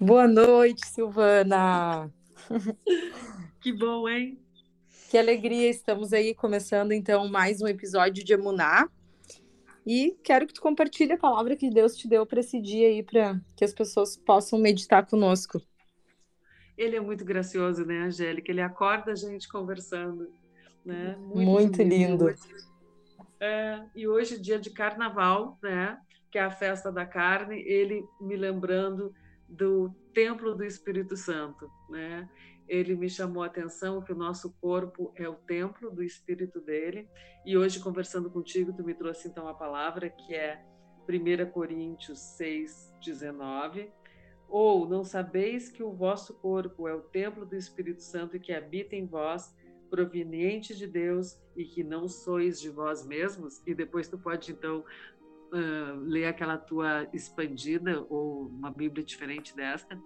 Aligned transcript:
Boa 0.00 0.28
noite, 0.28 0.86
Silvana. 0.86 2.12
Que 3.60 3.72
bom, 3.72 4.08
hein? 4.08 4.38
Que 5.10 5.18
alegria, 5.18 5.68
estamos 5.68 6.12
aí 6.12 6.32
começando 6.32 6.92
então 6.92 7.28
mais 7.28 7.60
um 7.60 7.66
episódio 7.66 8.24
de 8.24 8.32
Emuná. 8.32 8.88
E 9.84 10.16
quero 10.22 10.46
que 10.46 10.54
tu 10.54 10.60
compartilhe 10.60 11.12
a 11.12 11.18
palavra 11.18 11.56
que 11.56 11.68
Deus 11.68 11.96
te 11.96 12.06
deu 12.06 12.24
para 12.24 12.38
esse 12.38 12.60
dia 12.60 12.86
aí, 12.86 13.02
para 13.02 13.40
que 13.56 13.64
as 13.64 13.74
pessoas 13.74 14.16
possam 14.16 14.60
meditar 14.60 15.04
conosco. 15.04 15.60
Ele 16.76 16.94
é 16.94 17.00
muito 17.00 17.24
gracioso, 17.24 17.84
né, 17.84 18.02
Angélica? 18.02 18.52
Ele 18.52 18.62
acorda 18.62 19.10
a 19.10 19.16
gente 19.16 19.48
conversando, 19.48 20.30
né? 20.84 21.16
Muito, 21.18 21.50
muito 21.50 21.82
lindo. 21.82 22.32
É, 23.40 23.82
e 23.96 24.06
hoje, 24.06 24.38
dia 24.38 24.60
de 24.60 24.70
carnaval, 24.70 25.58
né? 25.60 25.98
Que 26.30 26.38
é 26.38 26.42
a 26.42 26.50
festa 26.52 26.92
da 26.92 27.04
carne, 27.04 27.60
ele 27.66 28.04
me 28.20 28.36
lembrando 28.36 29.12
do 29.48 29.90
templo 30.12 30.54
do 30.54 30.64
Espírito 30.64 31.16
Santo, 31.16 31.70
né? 31.88 32.28
Ele 32.68 32.94
me 32.94 33.08
chamou 33.08 33.42
a 33.42 33.46
atenção 33.46 34.02
que 34.02 34.12
o 34.12 34.16
nosso 34.16 34.52
corpo 34.60 35.10
é 35.16 35.26
o 35.26 35.34
templo 35.34 35.90
do 35.90 36.02
Espírito 36.02 36.60
dele. 36.60 37.08
E 37.46 37.56
hoje 37.56 37.80
conversando 37.80 38.30
contigo, 38.30 38.74
tu 38.74 38.84
me 38.84 38.94
trouxe 38.94 39.26
então 39.28 39.48
a 39.48 39.54
palavra 39.54 40.10
que 40.10 40.34
é 40.34 40.62
1 41.08 41.50
Coríntios 41.50 42.18
6, 42.36 42.94
19. 43.02 43.90
Ou 44.48 44.86
não 44.86 45.02
sabeis 45.02 45.70
que 45.70 45.82
o 45.82 45.92
vosso 45.92 46.34
corpo 46.34 46.86
é 46.86 46.94
o 46.94 47.00
templo 47.00 47.46
do 47.46 47.56
Espírito 47.56 48.02
Santo 48.02 48.36
e 48.36 48.40
que 48.40 48.52
habita 48.52 48.94
em 48.94 49.06
vós, 49.06 49.54
proveniente 49.88 50.76
de 50.76 50.86
Deus 50.86 51.40
e 51.56 51.64
que 51.64 51.82
não 51.82 52.06
sois 52.06 52.60
de 52.60 52.68
vós 52.68 53.06
mesmos? 53.06 53.62
E 53.66 53.74
depois 53.74 54.08
tu 54.08 54.18
pode 54.18 54.52
então 54.52 54.84
uh, 55.52 56.00
ler 56.00 56.26
aquela 56.26 56.56
tua 56.56 57.08
expandida 57.12 58.04
ou 58.08 58.46
uma 58.46 58.70
Bíblia 58.70 59.04
diferente 59.04 59.54
desta, 59.54 60.00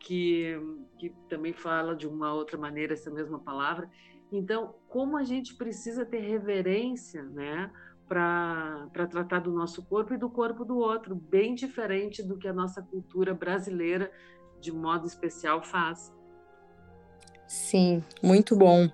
que, 0.00 0.54
que 0.98 1.10
também 1.28 1.52
fala 1.52 1.94
de 1.96 2.06
uma 2.06 2.32
outra 2.32 2.58
maneira 2.58 2.92
essa 2.92 3.10
mesma 3.10 3.38
palavra. 3.38 3.90
Então, 4.30 4.74
como 4.88 5.16
a 5.16 5.24
gente 5.24 5.54
precisa 5.54 6.04
ter 6.04 6.20
reverência, 6.20 7.22
né? 7.22 7.70
Para 8.06 8.88
tratar 9.10 9.40
do 9.40 9.50
nosso 9.50 9.82
corpo 9.86 10.12
e 10.12 10.18
do 10.18 10.28
corpo 10.28 10.64
do 10.64 10.76
outro, 10.76 11.14
bem 11.14 11.54
diferente 11.54 12.22
do 12.22 12.36
que 12.36 12.46
a 12.46 12.52
nossa 12.52 12.82
cultura 12.82 13.32
brasileira, 13.32 14.12
de 14.60 14.70
modo 14.70 15.06
especial, 15.06 15.62
faz. 15.62 16.12
Sim, 17.46 18.02
muito 18.22 18.56
bom. 18.56 18.90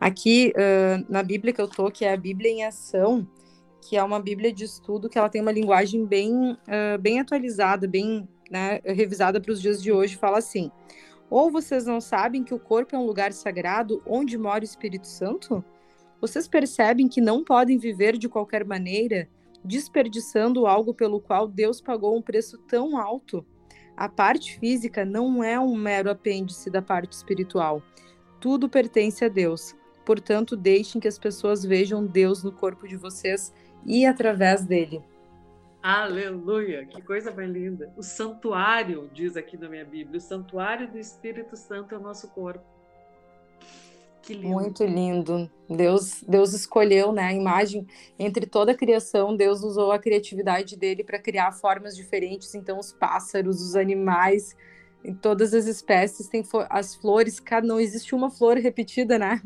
Aqui 0.00 0.52
uh, 0.56 1.12
na 1.12 1.22
Bíblia 1.22 1.52
que 1.52 1.60
eu 1.60 1.68
tô, 1.68 1.90
que 1.90 2.04
é 2.04 2.12
a 2.12 2.16
Bíblia 2.16 2.50
em 2.50 2.64
Ação, 2.64 3.26
que 3.84 3.96
é 3.96 4.02
uma 4.02 4.18
Bíblia 4.18 4.52
de 4.52 4.64
estudo 4.64 5.08
que 5.08 5.18
ela 5.18 5.28
tem 5.28 5.42
uma 5.42 5.52
linguagem 5.52 6.06
bem, 6.06 6.52
uh, 6.52 6.98
bem 6.98 7.20
atualizada, 7.20 7.86
bem 7.86 8.26
né, 8.50 8.80
revisada 8.84 9.40
para 9.40 9.52
os 9.52 9.60
dias 9.60 9.82
de 9.82 9.92
hoje, 9.92 10.16
fala 10.16 10.38
assim: 10.38 10.70
Ou 11.28 11.50
vocês 11.50 11.84
não 11.84 12.00
sabem 12.00 12.42
que 12.42 12.54
o 12.54 12.58
corpo 12.58 12.96
é 12.96 12.98
um 12.98 13.04
lugar 13.04 13.32
sagrado 13.32 14.02
onde 14.06 14.38
mora 14.38 14.62
o 14.62 14.64
Espírito 14.64 15.06
Santo? 15.06 15.62
Vocês 16.20 16.48
percebem 16.48 17.08
que 17.08 17.20
não 17.20 17.44
podem 17.44 17.76
viver 17.76 18.16
de 18.16 18.28
qualquer 18.28 18.64
maneira, 18.64 19.28
desperdiçando 19.62 20.66
algo 20.66 20.94
pelo 20.94 21.20
qual 21.20 21.46
Deus 21.46 21.80
pagou 21.80 22.16
um 22.16 22.22
preço 22.22 22.56
tão 22.66 22.96
alto? 22.96 23.44
A 23.96 24.08
parte 24.08 24.58
física 24.58 25.04
não 25.04 25.44
é 25.44 25.60
um 25.60 25.76
mero 25.76 26.10
apêndice 26.10 26.70
da 26.70 26.80
parte 26.80 27.12
espiritual. 27.12 27.82
Tudo 28.40 28.68
pertence 28.68 29.24
a 29.24 29.28
Deus. 29.28 29.74
Portanto, 30.04 30.56
deixem 30.56 31.00
que 31.00 31.08
as 31.08 31.18
pessoas 31.18 31.64
vejam 31.64 32.04
Deus 32.04 32.42
no 32.42 32.52
corpo 32.52 32.86
de 32.86 32.96
vocês 32.96 33.52
e 33.86 34.04
através 34.04 34.64
dele. 34.64 35.02
Aleluia! 35.82 36.86
Que 36.86 37.02
coisa 37.02 37.30
mais 37.30 37.50
linda! 37.50 37.92
O 37.96 38.02
santuário, 38.02 39.10
diz 39.12 39.36
aqui 39.36 39.56
na 39.56 39.68
minha 39.68 39.84
Bíblia, 39.84 40.16
o 40.18 40.20
santuário 40.20 40.90
do 40.90 40.98
Espírito 40.98 41.56
Santo 41.56 41.94
é 41.94 41.98
o 41.98 42.00
nosso 42.00 42.28
corpo. 42.28 42.64
Que 44.22 44.32
lindo. 44.32 44.48
Muito 44.48 44.84
lindo. 44.84 45.50
Deus, 45.68 46.22
Deus 46.26 46.54
escolheu, 46.54 47.12
né, 47.12 47.24
a 47.24 47.32
imagem 47.34 47.86
entre 48.18 48.46
toda 48.46 48.72
a 48.72 48.74
criação, 48.74 49.36
Deus 49.36 49.62
usou 49.62 49.92
a 49.92 49.98
criatividade 49.98 50.76
dele 50.76 51.04
para 51.04 51.18
criar 51.18 51.52
formas 51.52 51.94
diferentes, 51.94 52.54
então 52.54 52.78
os 52.78 52.90
pássaros, 52.90 53.60
os 53.60 53.76
animais, 53.76 54.56
em 55.04 55.14
todas 55.14 55.52
as 55.52 55.66
espécies 55.66 56.28
tem 56.28 56.42
as 56.70 56.94
flores, 56.94 57.38
cada 57.38 57.66
não 57.66 57.78
existe 57.78 58.14
uma 58.14 58.30
flor 58.30 58.56
repetida, 58.56 59.18
né? 59.18 59.42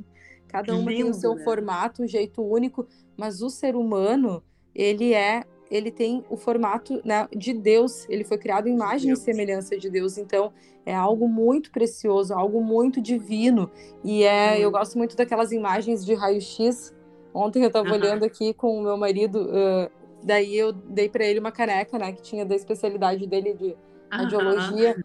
Cada 0.48 0.74
uma 0.74 0.90
lindo, 0.90 1.02
tem 1.02 1.10
o 1.10 1.14
seu 1.14 1.34
né? 1.34 1.44
formato, 1.44 2.02
um 2.02 2.06
jeito 2.06 2.42
único, 2.42 2.86
mas 3.16 3.42
o 3.42 3.50
ser 3.50 3.76
humano, 3.76 4.42
ele 4.74 5.12
é, 5.12 5.44
ele 5.70 5.90
tem 5.90 6.24
o 6.30 6.36
formato 6.36 7.00
né, 7.04 7.28
de 7.34 7.52
Deus, 7.52 8.08
ele 8.08 8.24
foi 8.24 8.38
criado 8.38 8.68
em 8.68 8.74
imagem 8.74 9.08
Deus. 9.08 9.20
e 9.20 9.22
semelhança 9.22 9.76
de 9.76 9.90
Deus, 9.90 10.16
então 10.16 10.52
é 10.86 10.94
algo 10.94 11.28
muito 11.28 11.70
precioso, 11.70 12.32
algo 12.32 12.62
muito 12.62 13.00
divino, 13.00 13.70
e 14.02 14.24
é, 14.24 14.54
hum. 14.54 14.60
eu 14.62 14.70
gosto 14.70 14.96
muito 14.96 15.16
daquelas 15.16 15.52
imagens 15.52 16.04
de 16.04 16.14
raio-x, 16.14 16.94
ontem 17.34 17.62
eu 17.62 17.68
estava 17.68 17.92
olhando 17.92 18.24
aqui 18.24 18.54
com 18.54 18.78
o 18.78 18.82
meu 18.82 18.96
marido, 18.96 19.42
uh, 19.42 19.90
daí 20.22 20.56
eu 20.56 20.72
dei 20.72 21.08
para 21.08 21.24
ele 21.24 21.40
uma 21.40 21.52
caneca, 21.52 21.98
né, 21.98 22.12
que 22.12 22.22
tinha 22.22 22.46
da 22.46 22.56
especialidade 22.56 23.26
dele 23.26 23.52
de 23.52 23.76
radiologia, 24.10 24.96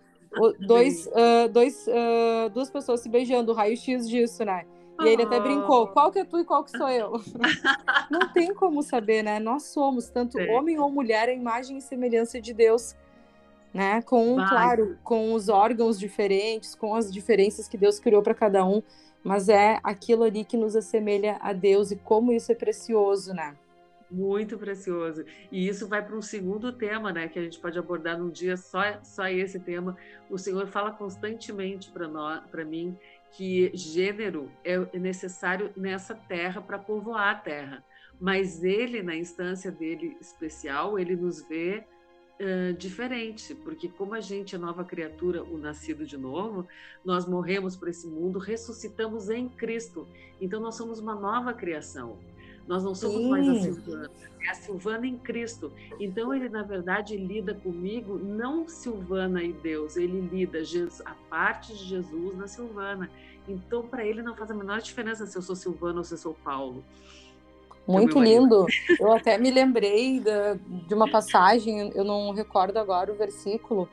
dois, 0.66 1.08
uh, 1.08 1.50
dois, 1.52 1.86
uh, 1.88 2.50
duas 2.52 2.70
pessoas 2.70 3.02
se 3.02 3.10
beijando, 3.10 3.52
o 3.52 3.56
raio-x 3.56 4.08
disso, 4.08 4.46
né, 4.46 4.66
e 5.02 5.08
ele 5.08 5.24
até 5.24 5.40
brincou, 5.40 5.88
qual 5.88 6.12
que 6.12 6.20
é 6.20 6.26
tu 6.26 6.40
e 6.40 6.46
qual 6.46 6.64
que 6.64 6.72
sou 6.72 6.90
eu? 6.90 7.14
Não 8.10 8.32
tem 8.32 8.54
como 8.54 8.84
saber, 8.84 9.24
né? 9.24 9.40
Nós 9.40 9.64
somos, 9.64 10.10
tanto 10.10 10.40
é. 10.40 10.52
homem 10.52 10.80
ou 10.80 10.90
mulher, 10.90 11.30
a 11.30 11.34
imagem 11.34 11.78
e 11.78 11.82
semelhança 11.82 12.40
de 12.40 12.54
Deus, 12.54 12.96
né? 13.74 14.02
Com, 14.04 14.36
Vai. 14.36 14.48
claro, 14.48 14.98
com 15.04 15.34
os 15.34 15.50
órgãos 15.50 16.00
diferentes, 16.00 16.76
com 16.76 16.96
as 16.96 17.12
diferenças 17.12 17.68
que 17.68 17.78
Deus 17.78 18.00
criou 18.00 18.22
para 18.22 18.36
cada 18.36 18.64
um, 18.66 18.84
mas 19.24 19.50
é 19.50 19.80
aquilo 19.84 20.24
ali 20.24 20.44
que 20.44 20.58
nos 20.58 20.76
assemelha 20.76 21.38
a 21.42 21.54
Deus 21.54 21.92
e 21.92 21.96
como 21.96 22.32
isso 22.32 22.52
é 22.52 22.56
precioso, 22.56 23.34
né? 23.34 23.56
Muito 24.12 24.60
precioso. 24.60 25.26
E 25.52 25.68
isso 25.68 25.88
vai 25.88 26.06
para 26.06 26.16
um 26.16 26.22
segundo 26.22 26.72
tema, 26.72 27.12
né, 27.12 27.28
que 27.28 27.40
a 27.40 27.42
gente 27.42 27.60
pode 27.60 27.80
abordar 27.80 28.20
num 28.20 28.30
dia 28.30 28.56
só 28.56 28.82
só 29.02 29.28
esse 29.28 29.60
tema. 29.60 29.98
O 30.30 30.38
Senhor 30.38 30.68
fala 30.68 30.92
constantemente 30.92 31.90
para 31.90 32.08
nós, 32.08 32.44
para 32.52 32.64
mim, 32.64 32.96
que 33.34 33.72
gênero 33.74 34.52
é 34.64 34.98
necessário 34.98 35.72
nessa 35.76 36.14
terra 36.14 36.62
para 36.62 36.78
povoar 36.78 37.30
a 37.30 37.36
terra. 37.36 37.84
Mas 38.20 38.64
ele, 38.64 39.02
na 39.02 39.16
instância 39.16 39.72
dele 39.72 40.16
especial, 40.22 41.00
ele 41.00 41.16
nos 41.16 41.42
vê 41.42 41.84
uh, 42.40 42.74
diferente, 42.78 43.56
porque 43.56 43.90
como 43.90 44.14
a 44.14 44.22
gente 44.22 44.56
é 44.56 44.58
nova 44.58 44.84
criatura, 44.84 45.44
o 45.44 45.58
nascido 45.58 46.06
de 46.06 46.16
novo, 46.16 46.68
nós 47.04 47.28
morremos 47.28 47.76
para 47.76 47.90
esse 47.90 48.08
mundo, 48.08 48.38
ressuscitamos 48.38 49.30
em 49.30 49.50
Cristo. 49.50 50.08
Então 50.40 50.62
nós 50.62 50.76
somos 50.76 51.00
uma 51.00 51.16
nova 51.16 51.54
criação. 51.54 52.20
Nós 52.68 52.84
não 52.84 52.96
somos 52.96 53.18
Sim. 53.18 53.30
mais 53.30 53.48
a 53.48 53.56
Silvana, 53.56 54.12
é 54.42 54.50
a 54.50 54.54
Silvana 54.54 55.08
em 55.08 55.18
Cristo. 55.18 55.72
Então 56.00 56.34
ele, 56.34 56.50
na 56.50 56.64
verdade, 56.64 57.18
lida 57.18 57.54
comigo, 57.54 58.18
não 58.18 58.68
Silvana 58.68 59.44
e 59.44 59.52
Deus, 59.52 59.98
ele 59.98 60.22
lida 60.32 60.60
a 61.06 61.14
parte 61.30 61.74
de 61.74 61.84
Jesus 61.84 62.38
na 62.38 62.48
Silvana. 62.48 63.10
Então, 63.48 63.84
para 63.84 64.06
ele, 64.06 64.22
não 64.22 64.36
faz 64.36 64.50
a 64.52 64.54
menor 64.54 64.82
diferença 64.82 65.26
se 65.26 65.38
eu 65.38 65.42
sou 65.42 65.56
Silvana 65.56 65.98
ou 65.98 66.04
se 66.04 66.14
eu 66.14 66.18
sou 66.18 66.34
Paulo. 66.34 66.84
Muito 67.86 68.20
lindo. 68.20 68.66
Eu 69.00 69.12
até 69.12 69.38
me 69.38 69.52
lembrei 69.52 70.20
da, 70.20 70.54
de 70.54 70.94
uma 70.94 71.10
passagem, 71.10 71.92
eu 71.94 72.06
não 72.06 72.32
recordo 72.32 72.78
agora 72.78 73.12
o 73.12 73.16
versículo, 73.16 73.90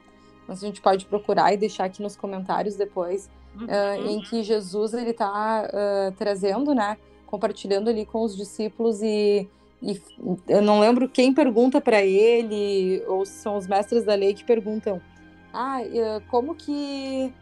mas 0.46 0.62
a 0.62 0.66
gente 0.66 0.80
pode 0.80 1.04
procurar 1.06 1.52
e 1.52 1.56
deixar 1.56 1.84
aqui 1.86 2.00
nos 2.00 2.16
comentários 2.16 2.76
depois, 2.76 3.28
uhum. 3.56 3.66
uh, 3.66 4.10
em 4.10 4.20
que 4.22 4.44
Jesus 4.44 4.94
ele 4.94 5.10
está 5.10 5.68
uh, 5.68 6.12
trazendo, 6.16 6.72
né, 6.72 6.96
compartilhando 7.30 7.88
ali 7.88 8.04
com 8.04 8.22
os 8.22 8.36
discípulos 8.36 9.00
e, 9.02 9.48
e 9.80 10.00
eu 10.48 10.60
não 10.60 10.80
lembro 10.80 11.08
quem 11.08 11.32
pergunta 11.32 11.80
para 11.80 12.02
ele 12.02 13.02
ou 13.06 13.24
se 13.24 13.34
são 13.34 13.56
os 13.56 13.66
mestres 13.66 14.04
da 14.04 14.14
lei 14.14 14.34
que 14.34 14.44
perguntam, 14.44 15.00
ah, 15.52 15.78
como 16.28 16.54
que 16.54 17.32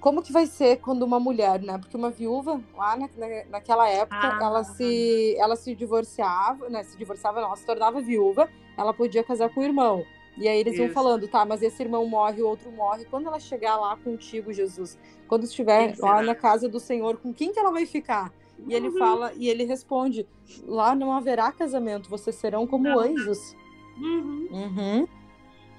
como 0.00 0.22
que 0.22 0.32
vai 0.32 0.46
ser 0.46 0.78
quando 0.78 1.02
uma 1.02 1.20
mulher, 1.20 1.60
né? 1.60 1.76
Porque 1.76 1.96
uma 1.96 2.10
viúva, 2.10 2.58
lá 2.74 2.96
na, 2.96 3.08
naquela 3.50 3.86
época, 3.88 4.16
ah, 4.16 4.38
ela 4.40 4.64
se 4.64 5.36
ela 5.38 5.56
se 5.56 5.74
divorciava, 5.74 6.70
né? 6.70 6.82
Se 6.82 6.96
divorciava, 6.96 7.40
não, 7.40 7.48
ela 7.48 7.56
se 7.56 7.66
tornava 7.66 8.00
viúva, 8.00 8.48
ela 8.78 8.94
podia 8.94 9.22
casar 9.22 9.50
com 9.50 9.60
o 9.60 9.64
irmão. 9.64 10.04
E 10.38 10.48
aí 10.48 10.58
eles 10.58 10.74
Isso. 10.74 10.84
vão 10.84 10.92
falando, 10.92 11.28
tá, 11.28 11.44
mas 11.44 11.62
esse 11.62 11.82
irmão 11.82 12.06
morre, 12.06 12.40
o 12.40 12.48
outro 12.48 12.72
morre. 12.72 13.04
Quando 13.04 13.26
ela 13.26 13.38
chegar 13.38 13.76
lá 13.76 13.96
contigo, 13.96 14.52
Jesus, 14.52 14.98
quando 15.28 15.44
estiver 15.44 15.94
lá 15.98 16.22
na 16.22 16.34
casa 16.34 16.66
do 16.66 16.80
Senhor, 16.80 17.18
com 17.18 17.32
quem 17.32 17.52
que 17.52 17.58
ela 17.58 17.70
vai 17.70 17.84
ficar? 17.84 18.32
E 18.66 18.74
ele 18.74 18.88
uhum. 18.88 18.98
fala, 18.98 19.32
e 19.36 19.48
ele 19.48 19.64
responde: 19.64 20.26
lá 20.66 20.94
não 20.94 21.12
haverá 21.12 21.50
casamento, 21.52 22.08
vocês 22.08 22.36
serão 22.36 22.66
como 22.66 22.84
não. 22.84 22.98
anjos. 22.98 23.56
Uhum. 23.98 24.48
Uhum. 24.50 25.08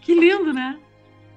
Que 0.02 0.14
lindo, 0.14 0.54
né? 0.54 0.80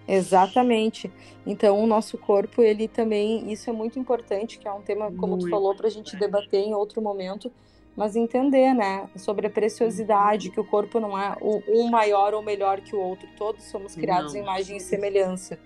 Exatamente. 0.07 1.11
Então, 1.47 1.83
o 1.83 1.87
nosso 1.87 2.19
corpo, 2.19 2.63
ele 2.63 2.89
também, 2.89 3.51
isso 3.51 3.69
é 3.71 3.73
muito 3.73 3.99
importante, 3.99 4.59
que 4.59 4.69
é 4.69 4.73
um 4.73 4.83
tema, 4.83 5.11
como 5.13 5.33
muito 5.33 5.47
tu 5.47 5.51
falou, 5.51 5.75
para 5.75 5.87
a 5.87 5.91
gente 5.91 6.17
debater 6.17 6.61
em 6.61 6.75
outro 6.75 7.01
momento, 7.01 7.51
mas 7.97 8.17
entender, 8.17 8.75
né, 8.75 9.09
sobre 9.17 9.47
a 9.47 9.51
preciosidade, 9.51 10.51
que 10.51 10.61
o 10.61 10.65
corpo 10.65 11.01
não 11.01 11.19
é 11.19 11.37
um 11.41 11.89
maior 11.89 12.35
ou 12.35 12.43
melhor 12.43 12.81
que 12.81 12.95
o 12.95 13.01
outro, 13.01 13.27
todos 13.37 13.65
somos 13.65 13.95
criados 13.95 14.33
não. 14.33 14.41
em 14.41 14.43
imagem 14.43 14.77
e 14.77 14.81
semelhança. 14.81 15.59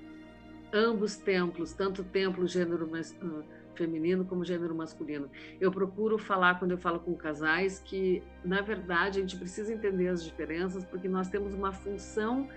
ambos 0.73 1.17
templos, 1.17 1.73
tanto 1.73 2.05
templo 2.05 2.47
gênero 2.47 2.87
mas, 2.91 3.13
uh, 3.23 3.43
feminino 3.79 4.25
como 4.25 4.45
gênero 4.45 4.75
masculino. 4.75 5.31
Eu 5.61 5.71
procuro 5.71 6.19
falar 6.19 6.59
quando 6.59 6.73
eu 6.73 6.79
falo 6.79 6.99
com 6.99 7.15
casais 7.15 7.79
que, 7.79 8.23
na 8.45 8.61
verdade, 8.61 9.19
a 9.19 9.23
gente 9.23 9.37
precisa 9.37 9.73
entender 9.73 10.09
as 10.09 10.23
diferenças 10.23 10.85
porque 10.85 11.09
nós 11.09 11.29
temos 11.29 11.55
uma 11.55 11.73
função, 11.73 12.49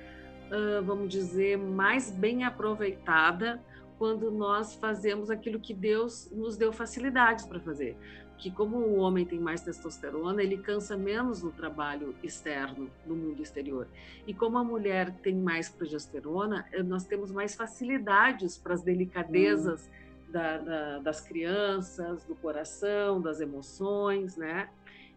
vamos 0.83 1.09
dizer, 1.09 1.57
mais 1.57 2.11
bem 2.11 2.43
aproveitada 2.43 3.61
quando 4.01 4.31
nós 4.31 4.73
fazemos 4.73 5.29
aquilo 5.29 5.59
que 5.59 5.75
Deus 5.75 6.27
nos 6.31 6.57
deu 6.57 6.73
facilidades 6.73 7.45
para 7.45 7.59
fazer. 7.59 7.95
Que 8.35 8.49
como 8.49 8.77
o 8.77 8.95
homem 8.97 9.23
tem 9.23 9.39
mais 9.39 9.61
testosterona, 9.61 10.41
ele 10.41 10.57
cansa 10.57 10.97
menos 10.97 11.43
no 11.43 11.51
trabalho 11.51 12.15
externo, 12.23 12.89
no 13.05 13.15
mundo 13.15 13.43
exterior. 13.43 13.87
E 14.25 14.33
como 14.33 14.57
a 14.57 14.63
mulher 14.63 15.11
tem 15.21 15.35
mais 15.35 15.69
progesterona, 15.69 16.65
eh, 16.71 16.81
nós 16.81 17.05
temos 17.05 17.31
mais 17.31 17.53
facilidades 17.53 18.57
para 18.57 18.73
as 18.73 18.81
delicadezas 18.81 19.87
hum. 19.87 20.10
Da, 20.31 20.57
da, 20.57 20.99
das 20.99 21.21
crianças, 21.21 22.23
do 22.25 22.35
coração, 22.35 23.21
das 23.21 23.39
emoções, 23.39 24.35
né? 24.37 24.69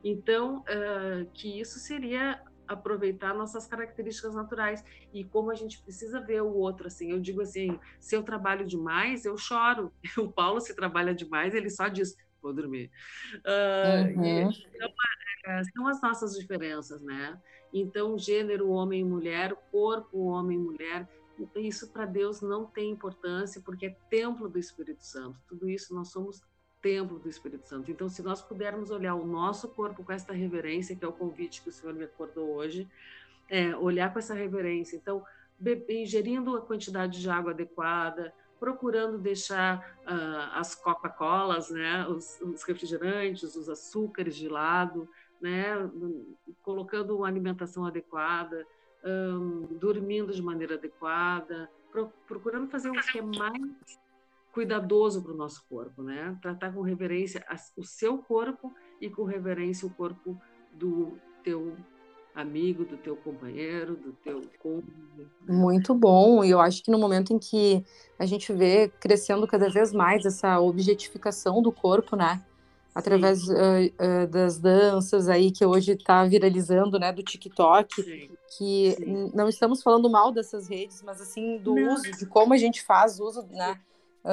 Então, 0.03 0.59
uh, 0.61 1.27
que 1.33 1.61
isso 1.61 1.79
seria 1.79 2.41
aproveitar 2.67 3.35
nossas 3.35 3.67
características 3.67 4.35
naturais 4.35 4.83
e 5.13 5.23
como 5.25 5.51
a 5.51 5.55
gente 5.55 5.83
precisa 5.83 6.21
ver 6.21 6.43
o 6.43 6.55
outro 6.55 6.87
assim. 6.87 7.11
Eu 7.11 7.21
digo 7.21 7.41
assim, 7.43 7.79
se 8.01 8.17
eu 8.17 8.23
trabalho 8.23 8.67
demais, 8.67 9.25
eu 9.25 9.37
choro. 9.37 9.93
O 10.19 10.31
Paulo 10.31 10.61
se 10.61 10.75
trabalha 10.75 11.15
demais, 11.15 11.55
ele 11.55 11.71
só 11.71 11.89
diz 11.89 12.17
vou 12.45 12.53
dormir. 12.53 12.91
Uh, 13.37 14.21
uhum. 14.21 14.51
então, 14.51 14.93
é, 15.47 15.65
são 15.65 15.89
as 15.89 16.03
nossas 16.03 16.39
diferenças, 16.39 17.03
né? 17.03 17.41
Então, 17.73 18.19
gênero, 18.19 18.71
homem 18.71 19.01
e 19.01 19.05
mulher, 19.05 19.55
corpo, 19.73 20.27
homem 20.27 20.59
e 20.59 20.61
mulher, 20.61 21.09
isso 21.57 21.89
para 21.89 22.05
Deus 22.07 22.41
não 22.41 22.67
tem 22.67 22.91
importância, 22.91 23.61
porque 23.61 23.87
é 23.87 23.97
templo 24.09 24.49
do 24.49 24.59
Espírito 24.59 25.05
Santo. 25.05 25.39
Tudo 25.49 25.69
isso 25.69 25.95
nós 25.95 26.09
somos 26.09 26.43
templo 26.81 27.19
do 27.19 27.29
Espírito 27.29 27.67
Santo. 27.67 27.91
Então, 27.91 28.09
se 28.09 28.23
nós 28.23 28.43
pudermos 28.43 28.91
olhar 28.91 29.15
o 29.15 29.27
nosso 29.27 29.69
corpo 29.69 30.05
com 30.05 30.13
esta 30.13 30.33
reverência, 30.33 30.95
que 30.95 31.05
é 31.05 31.09
o 31.09 31.13
convite 31.13 31.63
que 31.63 31.71
o 31.71 31.73
Senhor 31.73 31.95
me 31.95 32.05
acordou 32.05 32.55
hoje, 32.55 32.87
é, 33.49 33.75
olhar 33.77 34.13
com 34.13 34.19
essa 34.19 34.35
reverência. 34.35 34.97
Então, 34.97 35.25
ingerindo 35.89 36.57
a 36.57 36.61
quantidade 36.61 37.21
de 37.21 37.31
água 37.31 37.53
adequada, 37.53 38.33
procurando 38.59 39.19
deixar 39.19 39.97
uh, 40.03 40.59
as 40.59 40.75
Coca-Colas, 40.75 41.71
né, 41.71 42.07
os, 42.09 42.41
os, 42.41 42.63
refrigerantes, 42.65 43.55
os 43.57 43.69
açúcares 43.69 44.37
de 44.37 44.49
lado, 44.49 45.09
né, 45.41 45.91
colocando 46.63 47.17
uma 47.17 47.29
alimentação 47.29 47.85
adequada, 47.85 48.67
um, 49.05 49.67
dormindo 49.79 50.33
de 50.33 50.43
maneira 50.43 50.75
adequada, 50.75 51.71
pro, 51.91 52.11
procurando 52.27 52.69
fazer 52.69 52.91
o 52.91 52.93
que 52.93 53.19
é 53.19 53.23
mais 53.23 53.99
cuidadoso 54.53 55.23
para 55.23 55.33
o 55.33 55.37
nosso 55.37 55.65
corpo, 55.69 56.03
né? 56.03 56.37
Tratar 56.41 56.73
com 56.73 56.81
reverência 56.81 57.45
o 57.77 57.83
seu 57.83 58.19
corpo 58.19 58.73
e 59.01 59.11
com 59.11 59.25
reverência 59.25 59.87
o 59.87 59.91
corpo 59.91 60.41
do 60.73 61.19
teu 61.43 61.77
amigo, 62.35 62.85
do 62.85 62.97
teu 62.97 63.17
companheiro, 63.17 63.97
do 63.97 64.12
teu 64.12 64.43
cônjuge. 64.61 65.29
Muito 65.47 65.95
bom. 65.95 66.45
E 66.45 66.51
eu 66.51 66.61
acho 66.61 66.83
que 66.83 66.91
no 66.91 66.99
momento 66.99 67.33
em 67.33 67.39
que 67.39 67.85
a 68.19 68.27
gente 68.27 68.53
vê 68.53 68.89
crescendo 69.01 69.47
cada 69.47 69.69
vez 69.69 69.93
mais 69.93 70.25
essa 70.25 70.59
objetificação 70.61 71.62
do 71.62 71.71
corpo, 71.71 72.17
né? 72.17 72.45
Através 72.94 73.49
uh, 73.49 73.55
uh, 73.55 74.26
das 74.29 74.58
danças 74.58 75.29
aí 75.29 75.50
que 75.50 75.67
hoje 75.67 75.93
está 75.93 76.25
viralizando, 76.25 76.99
né? 76.99 77.12
Do 77.12 77.25
TikTok, 77.25 78.02
Sim. 78.02 78.31
que 78.56 78.93
Sim. 78.93 79.32
não 79.35 79.49
estamos 79.49 79.82
falando 79.82 80.08
mal 80.08 80.31
dessas 80.31 80.69
redes, 80.69 81.02
mas 81.02 81.20
assim 81.20 81.58
do 81.58 81.75
não. 81.75 81.94
uso, 81.94 82.11
de 82.12 82.25
como 82.25 82.55
a 82.55 82.56
gente 82.56 82.82
faz 82.82 83.19
uso, 83.19 83.46
né? 83.50 83.79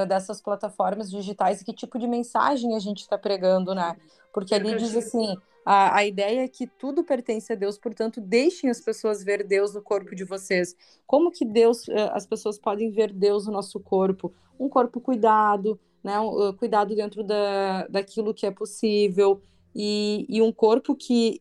dessas 0.07 0.39
plataformas 0.39 1.11
digitais 1.11 1.59
e 1.59 1.65
que 1.65 1.73
tipo 1.73 1.99
de 1.99 2.07
mensagem 2.07 2.77
a 2.77 2.79
gente 2.79 3.01
está 3.01 3.17
pregando, 3.17 3.75
né? 3.75 3.97
Porque 4.31 4.55
ali 4.55 4.73
diz 4.77 4.95
assim, 4.95 5.35
a, 5.65 5.97
a 5.97 6.05
ideia 6.05 6.43
é 6.43 6.47
que 6.47 6.65
tudo 6.65 7.03
pertence 7.03 7.51
a 7.53 7.55
Deus, 7.55 7.77
portanto, 7.77 8.19
deixem 8.19 8.69
as 8.69 8.81
pessoas 8.81 9.23
ver 9.23 9.45
Deus 9.45 9.73
no 9.73 9.81
corpo 9.81 10.15
de 10.15 10.23
vocês. 10.23 10.75
Como 11.05 11.31
que 11.31 11.45
Deus, 11.45 11.87
as 12.13 12.25
pessoas 12.25 12.57
podem 12.57 12.89
ver 12.89 13.11
Deus 13.11 13.45
no 13.45 13.53
nosso 13.53 13.79
corpo? 13.79 14.33
Um 14.59 14.67
corpo 14.67 14.99
cuidado, 14.99 15.79
né? 16.03 16.19
Um, 16.19 16.53
cuidado 16.53 16.95
dentro 16.95 17.23
da, 17.23 17.87
daquilo 17.87 18.33
que 18.33 18.45
é 18.45 18.51
possível. 18.51 19.41
E, 19.73 20.25
e 20.27 20.41
um 20.41 20.51
corpo 20.51 20.95
que, 20.95 21.37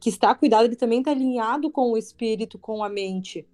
que 0.00 0.08
está 0.08 0.34
cuidado, 0.34 0.64
ele 0.64 0.76
também 0.76 1.00
está 1.00 1.10
alinhado 1.10 1.70
com 1.70 1.92
o 1.92 1.98
espírito, 1.98 2.58
com 2.58 2.82
a 2.82 2.88
mente. 2.88 3.46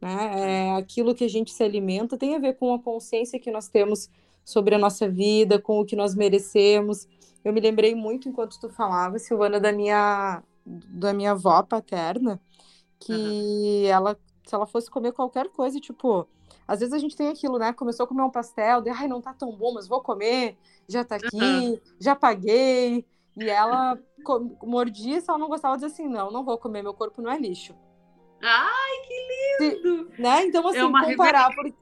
Né? 0.00 0.30
É, 0.34 0.70
aquilo 0.72 1.14
que 1.14 1.24
a 1.24 1.28
gente 1.28 1.50
se 1.50 1.62
alimenta 1.62 2.16
tem 2.16 2.34
a 2.34 2.38
ver 2.38 2.54
com 2.56 2.74
a 2.74 2.78
consciência 2.78 3.38
que 3.38 3.50
nós 3.50 3.68
temos 3.68 4.10
sobre 4.44 4.74
a 4.74 4.78
nossa 4.78 5.08
vida, 5.08 5.58
com 5.58 5.80
o 5.80 5.84
que 5.84 5.96
nós 5.96 6.14
merecemos. 6.14 7.08
Eu 7.44 7.52
me 7.52 7.60
lembrei 7.60 7.94
muito 7.94 8.28
enquanto 8.28 8.58
tu 8.60 8.68
falava, 8.68 9.18
Silvana, 9.18 9.60
da 9.60 9.72
minha 9.72 10.42
da 10.66 11.14
minha 11.14 11.30
avó 11.30 11.62
paterna, 11.62 12.40
que 12.98 13.12
uhum. 13.12 13.86
ela, 13.86 14.18
se 14.46 14.54
ela 14.54 14.66
fosse 14.66 14.90
comer 14.90 15.12
qualquer 15.12 15.48
coisa, 15.48 15.80
tipo, 15.80 16.28
às 16.66 16.80
vezes 16.80 16.92
a 16.92 16.98
gente 16.98 17.16
tem 17.16 17.28
aquilo, 17.28 17.58
né? 17.58 17.72
Começou 17.72 18.04
a 18.04 18.06
comer 18.06 18.22
um 18.22 18.30
pastel, 18.30 18.82
de 18.82 18.90
ai, 18.90 19.08
não 19.08 19.22
tá 19.22 19.32
tão 19.32 19.50
bom, 19.56 19.72
mas 19.72 19.88
vou 19.88 20.02
comer, 20.02 20.58
já 20.86 21.04
tá 21.04 21.16
aqui, 21.16 21.36
uhum. 21.36 21.80
já 21.98 22.14
paguei. 22.14 23.06
E 23.36 23.48
ela 23.48 23.98
mordia, 24.62 25.20
se 25.20 25.30
ela 25.30 25.38
não 25.38 25.48
gostava, 25.48 25.76
dizia 25.76 25.88
assim: 25.88 26.08
não, 26.08 26.30
não 26.30 26.44
vou 26.44 26.58
comer, 26.58 26.82
meu 26.82 26.92
corpo 26.92 27.22
não 27.22 27.30
é 27.30 27.38
lixo. 27.38 27.74
Ai, 28.42 29.00
que 29.06 29.68
lindo! 29.70 30.14
Se, 30.14 30.22
né? 30.22 30.44
Então, 30.44 30.66
é 30.68 30.70
assim, 30.70 30.86
é 30.86 31.10
comparar. 31.10 31.54
Por, 31.54 31.72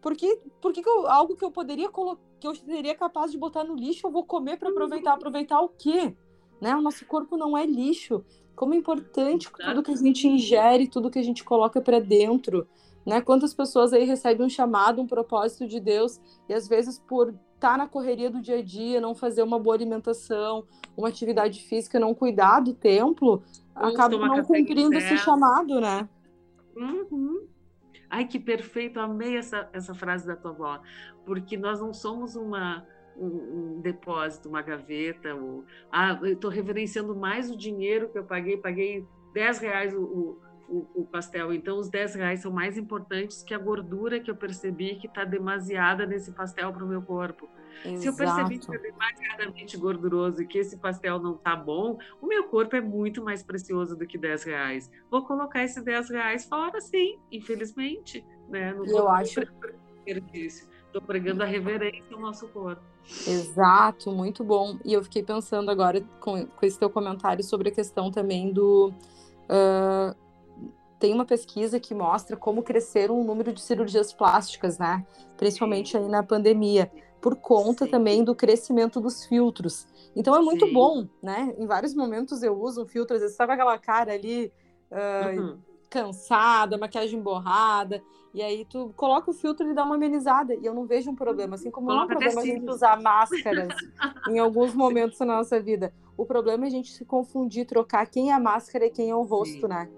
porque, 0.00 0.40
porque 0.60 0.82
que 0.82 0.88
eu, 0.88 1.06
algo 1.06 1.36
que 1.36 1.44
eu 1.44 1.50
poderia 1.50 1.88
colocar, 1.88 2.22
que 2.46 2.48
eu 2.48 2.54
seria 2.54 2.94
capaz 2.94 3.32
de 3.32 3.38
botar 3.38 3.64
no 3.64 3.74
lixo, 3.74 4.06
eu 4.06 4.10
vou 4.10 4.24
comer 4.24 4.56
para 4.56 4.68
aproveitar. 4.68 5.14
Aproveitar 5.14 5.60
o 5.60 5.68
quê? 5.68 6.14
Né? 6.60 6.74
O 6.76 6.80
nosso 6.80 7.04
corpo 7.06 7.36
não 7.36 7.56
é 7.56 7.66
lixo. 7.66 8.24
Como 8.54 8.72
é 8.72 8.76
importante 8.76 9.50
tudo 9.52 9.82
que 9.82 9.90
a 9.90 9.96
gente 9.96 10.28
ingere, 10.28 10.88
tudo 10.88 11.10
que 11.10 11.18
a 11.18 11.22
gente 11.22 11.44
coloca 11.44 11.80
para 11.80 12.00
dentro. 12.00 12.66
Né? 13.04 13.20
Quantas 13.20 13.52
pessoas 13.52 13.92
aí 13.92 14.04
recebem 14.04 14.46
um 14.46 14.48
chamado, 14.48 15.02
um 15.02 15.06
propósito 15.06 15.66
de 15.66 15.78
Deus, 15.78 16.20
e 16.48 16.54
às 16.54 16.66
vezes 16.66 16.98
por 16.98 17.28
estar 17.28 17.72
tá 17.72 17.76
na 17.76 17.86
correria 17.86 18.30
do 18.30 18.40
dia 18.40 18.58
a 18.58 18.62
dia, 18.62 19.00
não 19.00 19.14
fazer 19.14 19.42
uma 19.42 19.58
boa 19.58 19.76
alimentação, 19.76 20.64
uma 20.96 21.08
atividade 21.08 21.62
física, 21.62 22.00
não 22.00 22.14
cuidar 22.14 22.60
do 22.60 22.72
templo, 22.72 23.42
acaba 23.74 24.16
não 24.16 24.42
cumprindo 24.42 24.94
esse 24.94 25.18
chamado, 25.18 25.80
né? 25.80 26.08
Uhum. 26.74 27.46
Ai, 28.16 28.26
que 28.26 28.40
perfeito, 28.40 28.98
amei 28.98 29.36
essa, 29.36 29.68
essa 29.74 29.94
frase 29.94 30.26
da 30.26 30.34
tua 30.34 30.50
avó, 30.50 30.80
porque 31.26 31.54
nós 31.54 31.80
não 31.80 31.92
somos 31.92 32.34
uma, 32.34 32.82
um, 33.14 33.26
um 33.76 33.80
depósito, 33.82 34.48
uma 34.48 34.62
gaveta, 34.62 35.34
ou, 35.34 35.66
ah, 35.92 36.18
eu 36.22 36.32
estou 36.32 36.50
reverenciando 36.50 37.14
mais 37.14 37.50
o 37.50 37.56
dinheiro 37.58 38.08
que 38.08 38.16
eu 38.16 38.24
paguei, 38.24 38.56
paguei 38.56 39.06
10 39.34 39.58
reais 39.58 39.92
o, 39.92 40.00
o, 40.00 40.40
o, 40.66 41.02
o 41.02 41.04
pastel, 41.04 41.52
então 41.52 41.78
os 41.78 41.90
10 41.90 42.14
reais 42.14 42.40
são 42.40 42.50
mais 42.50 42.78
importantes 42.78 43.42
que 43.42 43.52
a 43.52 43.58
gordura 43.58 44.18
que 44.18 44.30
eu 44.30 44.34
percebi 44.34 44.96
que 44.96 45.08
está 45.08 45.22
demasiada 45.22 46.06
nesse 46.06 46.32
pastel 46.32 46.72
para 46.72 46.86
o 46.86 46.88
meu 46.88 47.02
corpo. 47.02 47.46
Exato. 47.84 48.00
Se 48.00 48.08
eu 48.08 48.16
percebi 48.16 48.58
que 48.58 48.74
é 48.74 48.78
demasiadamente 48.78 49.76
gorduroso 49.76 50.42
e 50.42 50.46
que 50.46 50.58
esse 50.58 50.76
pastel 50.76 51.18
não 51.18 51.36
tá 51.36 51.54
bom, 51.54 51.98
o 52.20 52.26
meu 52.26 52.44
corpo 52.44 52.76
é 52.76 52.80
muito 52.80 53.22
mais 53.22 53.42
precioso 53.42 53.96
do 53.96 54.06
que 54.06 54.18
10 54.18 54.44
reais. 54.44 54.90
Vou 55.10 55.24
colocar 55.24 55.62
esses 55.62 55.82
10 55.82 56.10
reais 56.10 56.44
fora, 56.46 56.80
sim, 56.80 57.18
infelizmente. 57.30 58.24
Né? 58.48 58.72
Não 58.72 58.84
eu 58.86 59.08
acho. 59.08 59.40
Estou 60.06 61.02
pregando 61.02 61.42
a 61.42 61.46
reverência 61.46 62.14
ao 62.14 62.20
nosso 62.20 62.48
corpo. 62.48 62.82
Exato, 63.26 64.10
muito 64.10 64.42
bom. 64.42 64.78
E 64.84 64.92
eu 64.92 65.02
fiquei 65.02 65.22
pensando 65.22 65.70
agora 65.70 66.00
com, 66.20 66.46
com 66.46 66.66
esse 66.66 66.78
teu 66.78 66.88
comentário 66.90 67.44
sobre 67.44 67.68
a 67.68 67.72
questão 67.72 68.10
também 68.10 68.52
do. 68.52 68.92
Uh, 69.44 70.16
tem 70.98 71.12
uma 71.12 71.24
pesquisa 71.24 71.78
que 71.78 71.94
mostra 71.94 72.36
como 72.36 72.62
cresceram 72.62 73.20
o 73.20 73.24
número 73.24 73.52
de 73.52 73.60
cirurgias 73.60 74.12
plásticas, 74.12 74.78
né? 74.78 75.06
Principalmente 75.36 75.96
aí 75.96 76.08
na 76.08 76.22
pandemia 76.22 76.90
por 77.20 77.36
conta 77.36 77.84
Sim. 77.84 77.90
também 77.90 78.24
do 78.24 78.34
crescimento 78.34 79.00
dos 79.00 79.24
filtros. 79.24 79.86
Então 80.14 80.34
é 80.34 80.40
muito 80.40 80.66
Sim. 80.66 80.72
bom, 80.72 81.08
né? 81.22 81.54
Em 81.58 81.66
vários 81.66 81.94
momentos 81.94 82.42
eu 82.42 82.58
uso 82.60 82.82
um 82.82 82.86
filtro, 82.86 83.16
às 83.16 83.22
vezes 83.22 83.36
com 83.36 83.42
aquela 83.42 83.78
cara 83.78 84.12
ali 84.12 84.52
uh, 84.90 85.40
uhum. 85.40 85.58
cansada, 85.90 86.78
maquiagem 86.78 87.20
borrada, 87.20 88.02
e 88.32 88.42
aí 88.42 88.66
tu 88.66 88.92
coloca 88.96 89.30
o 89.30 89.34
filtro 89.34 89.70
e 89.70 89.74
dá 89.74 89.84
uma 89.84 89.94
amenizada, 89.94 90.54
e 90.54 90.64
eu 90.64 90.74
não 90.74 90.86
vejo 90.86 91.10
um 91.10 91.14
problema, 91.14 91.54
assim 91.54 91.70
como 91.70 91.86
Coloca 91.86 92.06
não 92.06 92.12
é 92.12 92.16
um 92.16 92.18
problema 92.18 92.40
a 92.42 92.44
gente 92.44 92.70
usar 92.70 93.00
máscaras 93.00 93.74
em 94.28 94.38
alguns 94.38 94.72
momentos 94.76 95.18
na 95.20 95.36
nossa 95.36 95.60
vida. 95.60 95.92
O 96.16 96.24
problema 96.24 96.64
é 96.64 96.68
a 96.68 96.70
gente 96.70 96.92
se 96.92 97.04
confundir, 97.04 97.66
trocar 97.66 98.06
quem 98.06 98.30
é 98.30 98.34
a 98.34 98.40
máscara 98.40 98.86
e 98.86 98.90
quem 98.90 99.10
é 99.10 99.14
o 99.14 99.22
rosto, 99.22 99.62
Sim. 99.62 99.68
né? 99.68 99.88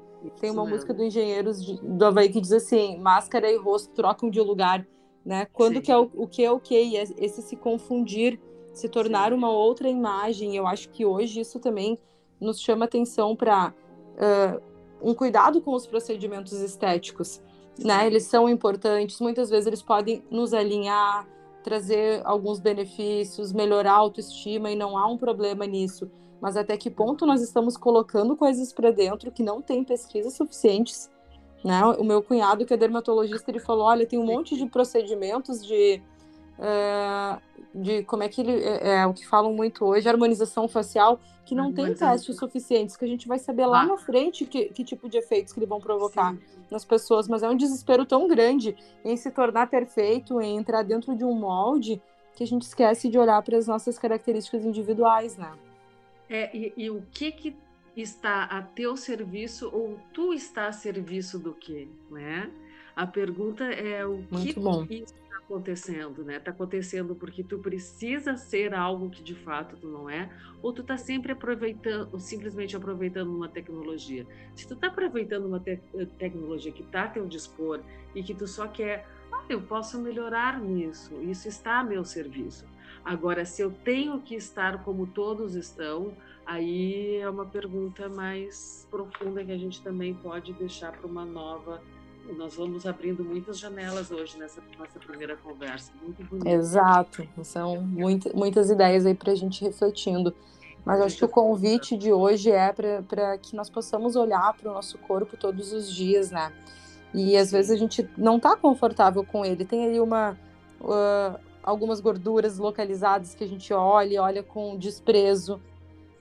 Tem 0.40 0.50
uma 0.50 0.64
música 0.64 0.92
do 0.92 1.04
Engenheiros 1.04 1.64
do 1.80 2.04
Havaí 2.04 2.28
que 2.28 2.40
diz 2.40 2.52
assim: 2.52 2.98
máscara 2.98 3.50
e 3.50 3.56
rosto 3.56 3.94
trocam 3.94 4.28
de 4.28 4.40
lugar 4.40 4.84
né? 5.28 5.46
Quando 5.52 5.74
Sim. 5.74 5.82
que 5.82 5.92
é 5.92 5.98
o, 5.98 6.10
o, 6.14 6.26
que 6.26 6.42
é 6.42 6.50
o 6.50 6.58
que 6.58 6.82
e 6.82 6.96
esse 6.96 7.42
se 7.42 7.54
confundir, 7.54 8.40
se 8.72 8.88
tornar 8.88 9.28
Sim. 9.30 9.36
uma 9.36 9.50
outra 9.50 9.86
imagem. 9.86 10.56
Eu 10.56 10.66
acho 10.66 10.88
que 10.88 11.04
hoje 11.04 11.40
isso 11.40 11.60
também 11.60 11.98
nos 12.40 12.58
chama 12.58 12.86
atenção 12.86 13.36
para 13.36 13.74
uh, 14.14 14.62
um 15.02 15.12
cuidado 15.12 15.60
com 15.60 15.74
os 15.74 15.86
procedimentos 15.86 16.52
estéticos. 16.52 17.42
né? 17.78 18.06
Eles 18.06 18.22
são 18.22 18.48
importantes, 18.48 19.20
muitas 19.20 19.50
vezes 19.50 19.66
eles 19.66 19.82
podem 19.82 20.24
nos 20.30 20.54
alinhar, 20.54 21.28
trazer 21.62 22.22
alguns 22.24 22.58
benefícios, 22.58 23.52
melhorar 23.52 23.92
a 23.92 23.96
autoestima 23.96 24.70
e 24.70 24.76
não 24.76 24.96
há 24.96 25.06
um 25.06 25.18
problema 25.18 25.66
nisso. 25.66 26.10
Mas 26.40 26.56
até 26.56 26.74
que 26.78 26.88
ponto 26.88 27.26
nós 27.26 27.42
estamos 27.42 27.76
colocando 27.76 28.34
coisas 28.34 28.72
para 28.72 28.90
dentro 28.90 29.30
que 29.30 29.42
não 29.42 29.60
tem 29.60 29.84
pesquisas 29.84 30.32
suficientes, 30.32 31.10
né? 31.64 31.84
O 31.84 32.04
meu 32.04 32.22
cunhado, 32.22 32.64
que 32.64 32.72
é 32.72 32.76
dermatologista, 32.76 33.50
ele 33.50 33.60
falou: 33.60 33.86
olha, 33.86 34.06
tem 34.06 34.18
um 34.18 34.24
monte 34.24 34.56
de 34.56 34.66
procedimentos 34.66 35.64
de 35.64 36.00
uh, 36.58 37.40
de 37.74 38.02
como 38.04 38.22
é 38.22 38.28
que 38.28 38.40
ele 38.40 38.62
é, 38.62 39.00
é, 39.00 39.06
o 39.06 39.12
que 39.12 39.26
falam 39.26 39.52
muito 39.52 39.84
hoje, 39.84 40.08
harmonização 40.08 40.68
facial, 40.68 41.20
que 41.44 41.54
não 41.54 41.72
tem 41.72 41.94
testes 41.94 42.36
suficientes, 42.36 42.96
que 42.96 43.04
a 43.04 43.08
gente 43.08 43.26
vai 43.26 43.38
saber 43.38 43.66
lá 43.66 43.82
ah. 43.82 43.86
na 43.86 43.96
frente 43.96 44.44
que, 44.44 44.66
que 44.66 44.84
tipo 44.84 45.08
de 45.08 45.18
efeitos 45.18 45.52
que 45.52 45.58
eles 45.58 45.68
vão 45.68 45.80
provocar 45.80 46.34
Sim. 46.34 46.40
nas 46.70 46.84
pessoas, 46.84 47.28
mas 47.28 47.42
é 47.42 47.48
um 47.48 47.56
desespero 47.56 48.04
tão 48.04 48.28
grande 48.28 48.76
em 49.04 49.16
se 49.16 49.30
tornar 49.30 49.68
perfeito, 49.68 50.40
em 50.40 50.56
entrar 50.56 50.82
dentro 50.82 51.16
de 51.16 51.24
um 51.24 51.32
molde, 51.32 52.02
que 52.34 52.42
a 52.42 52.46
gente 52.46 52.62
esquece 52.62 53.08
de 53.08 53.18
olhar 53.18 53.42
para 53.42 53.56
as 53.56 53.66
nossas 53.66 53.98
características 53.98 54.64
individuais, 54.64 55.36
né? 55.36 55.52
É, 56.28 56.54
e, 56.54 56.72
e 56.76 56.90
o 56.90 57.02
que 57.10 57.32
que 57.32 57.56
está 58.02 58.44
a 58.44 58.62
teu 58.62 58.96
serviço 58.96 59.70
ou 59.72 59.98
tu 60.12 60.32
está 60.32 60.66
a 60.66 60.72
serviço 60.72 61.38
do 61.38 61.52
quê, 61.54 61.88
né? 62.10 62.50
A 62.94 63.06
pergunta 63.06 63.64
é 63.64 64.04
o 64.04 64.24
Muito 64.30 64.54
que 64.54 64.60
bom. 64.60 64.84
está 64.84 65.36
acontecendo, 65.38 66.24
né? 66.24 66.36
Está 66.36 66.50
acontecendo 66.50 67.14
porque 67.14 67.44
tu 67.44 67.58
precisa 67.58 68.36
ser 68.36 68.74
algo 68.74 69.08
que 69.08 69.22
de 69.22 69.34
fato 69.34 69.76
tu 69.76 69.88
não 69.88 70.10
é, 70.10 70.28
ou 70.60 70.72
tu 70.72 70.82
está 70.82 70.96
sempre 70.96 71.32
aproveitando, 71.32 72.18
simplesmente 72.18 72.76
aproveitando 72.76 73.34
uma 73.34 73.48
tecnologia. 73.48 74.26
Se 74.56 74.66
tu 74.66 74.74
está 74.74 74.88
aproveitando 74.88 75.46
uma 75.46 75.60
te 75.60 75.80
tecnologia 76.18 76.72
que 76.72 76.82
está 76.82 77.04
a 77.04 77.08
teu 77.08 77.26
dispor 77.26 77.80
e 78.14 78.22
que 78.22 78.34
tu 78.34 78.46
só 78.46 78.66
quer, 78.66 79.06
ah, 79.32 79.44
eu 79.48 79.62
posso 79.62 80.00
melhorar 80.00 80.60
nisso, 80.60 81.14
isso 81.22 81.48
está 81.48 81.78
a 81.78 81.84
meu 81.84 82.04
serviço. 82.04 82.66
Agora, 83.08 83.46
se 83.46 83.62
eu 83.62 83.70
tenho 83.70 84.20
que 84.20 84.34
estar 84.34 84.84
como 84.84 85.06
todos 85.06 85.54
estão, 85.54 86.12
aí 86.44 87.16
é 87.16 87.30
uma 87.30 87.46
pergunta 87.46 88.06
mais 88.06 88.86
profunda 88.90 89.42
que 89.42 89.50
a 89.50 89.56
gente 89.56 89.80
também 89.80 90.12
pode 90.12 90.52
deixar 90.52 90.92
para 90.92 91.06
uma 91.06 91.24
nova. 91.24 91.80
Nós 92.36 92.56
vamos 92.56 92.84
abrindo 92.84 93.24
muitas 93.24 93.58
janelas 93.58 94.10
hoje 94.10 94.36
nessa 94.36 94.62
nossa 94.78 94.98
primeira 94.98 95.38
conversa. 95.38 95.90
Muito 96.02 96.22
bonito. 96.22 96.46
Exato. 96.46 97.26
São 97.42 97.80
muito, 97.80 98.36
muitas 98.36 98.68
ideias 98.68 99.06
aí 99.06 99.14
para 99.14 99.32
a 99.32 99.36
gente 99.36 99.64
refletindo. 99.64 100.34
Mas 100.84 101.00
acho 101.00 101.16
que 101.16 101.24
o 101.24 101.28
convite 101.30 101.96
de 101.96 102.12
hoje 102.12 102.50
é 102.50 102.74
para 102.74 103.38
que 103.38 103.56
nós 103.56 103.70
possamos 103.70 104.16
olhar 104.16 104.52
para 104.52 104.70
o 104.70 104.74
nosso 104.74 104.98
corpo 104.98 105.34
todos 105.34 105.72
os 105.72 105.90
dias, 105.90 106.30
né? 106.30 106.52
E 107.14 107.38
às 107.38 107.50
vezes 107.50 107.70
a 107.70 107.76
gente 107.76 108.06
não 108.18 108.36
está 108.36 108.54
confortável 108.54 109.24
com 109.24 109.46
ele. 109.46 109.64
Tem 109.64 109.86
ali 109.86 109.98
uma, 109.98 110.38
uh, 110.82 111.47
algumas 111.62 112.00
gorduras 112.00 112.58
localizadas 112.58 113.34
que 113.34 113.44
a 113.44 113.46
gente 113.46 113.72
olha, 113.72 114.22
olha 114.22 114.42
com 114.42 114.76
desprezo, 114.76 115.60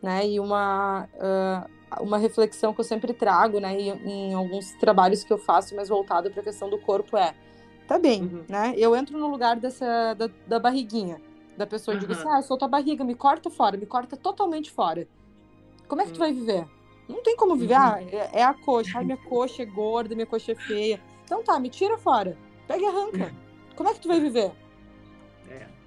né? 0.02 0.28
E 0.28 0.40
uma, 0.40 1.08
uh, 1.16 2.04
uma 2.04 2.18
reflexão 2.18 2.74
que 2.74 2.80
eu 2.80 2.86
sempre 2.86 3.14
trago, 3.14 3.60
né? 3.60 3.80
Em, 3.80 3.90
em, 3.90 4.34
alguns 4.34 4.72
trabalhos 4.74 5.24
que 5.24 5.32
eu 5.32 5.38
faço, 5.38 5.76
mais 5.76 5.90
voltado 5.90 6.30
para 6.32 6.42
a 6.42 6.44
questão 6.44 6.70
do 6.70 6.78
corpo 6.78 7.18
é, 7.18 7.34
tá 7.88 7.98
bem, 7.98 8.24
uhum. 8.24 8.46
né? 8.48 8.74
Eu 8.78 8.96
entro 8.96 9.18
no 9.18 9.28
lugar 9.28 9.56
dessa 9.58 10.14
da, 10.14 10.30
da 10.48 10.60
barriguinha 10.60 11.22
da 11.58 11.66
pessoa 11.66 11.96
e 11.96 12.00
digo 12.00 12.14
assim, 12.14 12.28
ah, 12.30 12.38
eu 12.38 12.44
sou 12.44 12.58
tua 12.58 12.68
barriga, 12.68 13.04
me 13.04 13.16
corta 13.16 13.50
fora, 13.50 13.76
me 13.78 13.86
corta 13.88 14.16
totalmente 14.16 14.72
fora. 14.72 15.08
Como 15.88 16.02
é 16.02 16.06
que 16.06 16.12
tu 16.12 16.20
vai 16.20 16.32
viver? 16.32 16.68
Não 17.08 17.24
tem 17.24 17.36
como 17.36 17.56
viver. 17.56 17.74
Uhum. 17.74 17.82
Ah, 17.82 18.02
é, 18.04 18.40
é, 18.40 18.44
a 18.44 18.54
coxa. 18.54 18.98
Ai, 18.98 19.06
minha 19.06 19.18
coxa 19.18 19.64
é 19.64 19.66
gorda, 19.66 20.14
minha 20.14 20.28
coxa 20.28 20.52
é 20.52 20.56
feia. 20.56 21.02
Então 21.24 21.44
tá, 21.44 21.58
me 21.60 21.70
tira 21.70 21.98
fora. 21.98 22.38
Pega 22.68 22.84
e 22.84 22.86
arranca. 22.86 23.34
Como 23.76 23.90
é 23.90 23.94
que 23.94 24.00
tu 24.00 24.08
vai 24.08 24.20
viver? 24.20 24.52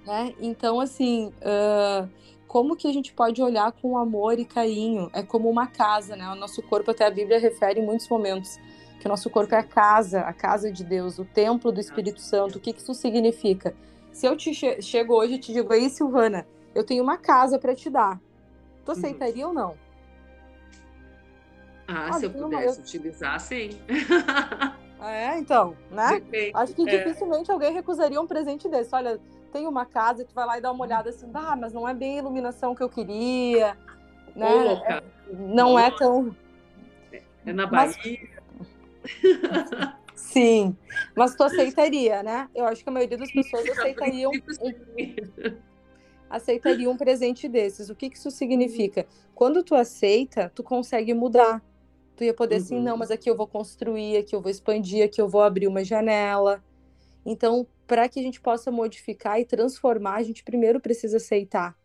Né? 0.05 0.33
Então, 0.39 0.79
assim, 0.79 1.31
uh, 1.41 2.09
como 2.47 2.75
que 2.75 2.87
a 2.87 2.91
gente 2.91 3.13
pode 3.13 3.41
olhar 3.41 3.71
com 3.71 3.97
amor 3.97 4.39
e 4.39 4.45
carinho? 4.45 5.09
É 5.13 5.23
como 5.23 5.49
uma 5.49 5.67
casa, 5.67 6.15
né? 6.15 6.27
O 6.29 6.35
nosso 6.35 6.61
corpo, 6.61 6.91
até 6.91 7.05
a 7.05 7.11
Bíblia 7.11 7.39
refere 7.39 7.79
em 7.79 7.85
muitos 7.85 8.09
momentos, 8.09 8.57
que 8.99 9.05
o 9.05 9.09
nosso 9.09 9.29
corpo 9.29 9.55
é 9.55 9.59
a 9.59 9.63
casa, 9.63 10.21
a 10.21 10.33
casa 10.33 10.71
de 10.71 10.83
Deus, 10.83 11.17
o 11.19 11.25
templo 11.25 11.71
do 11.71 11.79
Espírito 11.79 12.19
Santo. 12.19 12.57
O 12.57 12.59
que, 12.59 12.73
que 12.73 12.81
isso 12.81 12.93
significa? 12.93 13.75
Se 14.11 14.25
eu 14.25 14.35
te 14.35 14.53
che 14.53 14.81
chego 14.81 15.15
hoje 15.15 15.35
e 15.35 15.39
te 15.39 15.53
digo, 15.53 15.71
aí, 15.71 15.89
Silvana, 15.89 16.45
eu 16.75 16.83
tenho 16.83 17.03
uma 17.03 17.17
casa 17.17 17.57
para 17.57 17.73
te 17.73 17.89
dar, 17.89 18.19
tu 18.83 18.91
uhum. 18.91 18.97
aceitaria 18.97 19.47
uhum. 19.47 19.49
ou 19.49 19.55
não? 19.55 19.75
Ah, 21.87 22.09
ah 22.09 22.13
se 22.13 22.25
eu 22.25 22.31
pudesse 22.31 22.79
uma... 22.79 22.85
utilizar, 22.85 23.39
sim. 23.39 23.69
É, 25.01 25.39
então, 25.39 25.75
né? 25.89 26.19
Depende. 26.19 26.51
Acho 26.53 26.73
que 26.75 26.87
é. 26.87 26.97
dificilmente 26.97 27.51
alguém 27.51 27.73
recusaria 27.73 28.21
um 28.21 28.27
presente 28.27 28.69
desse. 28.69 28.93
Olha, 28.93 29.19
tem 29.51 29.67
uma 29.67 29.85
casa, 29.85 30.25
tu 30.25 30.33
vai 30.33 30.45
lá 30.45 30.57
e 30.57 30.61
dá 30.61 30.71
uma 30.71 30.83
olhada 30.83 31.09
assim, 31.09 31.29
ah, 31.33 31.55
mas 31.55 31.73
não 31.73 31.87
é 31.87 31.93
bem 31.93 32.15
a 32.15 32.21
iluminação 32.21 32.73
que 32.73 32.81
eu 32.81 32.89
queria, 32.89 33.77
né? 34.35 34.73
É, 34.87 35.03
não 35.31 35.77
é 35.77 35.91
tão. 35.91 36.35
É 37.45 37.53
na 37.53 37.67
Bahia. 37.67 38.29
Mas... 39.03 39.91
Sim, 40.15 40.77
mas 41.15 41.35
tu 41.35 41.43
aceitaria, 41.43 42.23
né? 42.23 42.47
Eu 42.55 42.65
acho 42.65 42.83
que 42.83 42.89
a 42.89 42.93
maioria 42.93 43.17
das 43.17 43.31
pessoas 43.31 43.67
aceitariam 43.69 44.31
um, 44.61 45.57
aceitaria 46.29 46.89
um 46.89 46.95
presente 46.95 47.49
desses. 47.49 47.89
O 47.89 47.95
que, 47.95 48.09
que 48.09 48.17
isso 48.17 48.31
significa? 48.31 49.05
Quando 49.35 49.63
tu 49.63 49.75
aceita, 49.75 50.51
tu 50.53 50.63
consegue 50.63 51.13
mudar. 51.13 51.61
Tu 52.15 52.25
ia 52.25 52.33
poder 52.33 52.55
uhum. 52.55 52.61
assim, 52.61 52.81
não, 52.81 52.95
mas 52.95 53.11
aqui 53.11 53.29
eu 53.29 53.35
vou 53.35 53.47
construir, 53.47 54.17
aqui 54.17 54.35
eu 54.35 54.41
vou 54.41 54.51
expandir, 54.51 55.03
aqui 55.03 55.19
eu 55.19 55.27
vou 55.27 55.41
abrir 55.41 55.67
uma 55.67 55.83
janela. 55.83 56.63
Então, 57.25 57.67
para 57.91 58.07
que 58.07 58.21
a 58.21 58.23
gente 58.23 58.39
possa 58.39 58.71
modificar 58.71 59.41
e 59.41 59.43
transformar, 59.43 60.15
a 60.15 60.23
gente 60.23 60.45
primeiro 60.45 60.79
precisa 60.79 61.17
aceitar. 61.17 61.77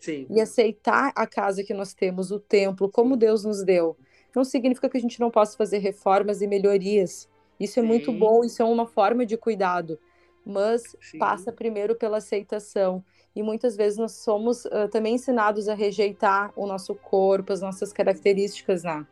Sim. 0.00 0.26
E 0.28 0.40
aceitar 0.40 1.12
a 1.14 1.24
casa 1.24 1.62
que 1.62 1.72
nós 1.72 1.94
temos, 1.94 2.32
o 2.32 2.40
templo, 2.40 2.90
como 2.90 3.16
Deus 3.16 3.44
nos 3.44 3.62
deu. 3.62 3.96
Não 4.34 4.42
significa 4.42 4.88
que 4.88 4.98
a 4.98 5.00
gente 5.00 5.20
não 5.20 5.30
possa 5.30 5.56
fazer 5.56 5.78
reformas 5.78 6.42
e 6.42 6.48
melhorias. 6.48 7.28
Isso 7.60 7.78
é 7.78 7.82
Sim. 7.82 7.86
muito 7.86 8.10
bom, 8.10 8.42
isso 8.42 8.60
é 8.60 8.64
uma 8.64 8.88
forma 8.88 9.24
de 9.24 9.36
cuidado. 9.36 10.00
Mas 10.44 10.96
Sim. 11.00 11.18
passa 11.18 11.52
primeiro 11.52 11.94
pela 11.94 12.16
aceitação. 12.16 13.04
E 13.32 13.40
muitas 13.40 13.76
vezes 13.76 14.00
nós 14.00 14.14
somos 14.14 14.64
uh, 14.64 14.88
também 14.90 15.14
ensinados 15.14 15.68
a 15.68 15.74
rejeitar 15.74 16.52
o 16.56 16.66
nosso 16.66 16.92
corpo, 16.92 17.52
as 17.52 17.60
nossas 17.60 17.92
características, 17.92 18.82
né? 18.82 19.06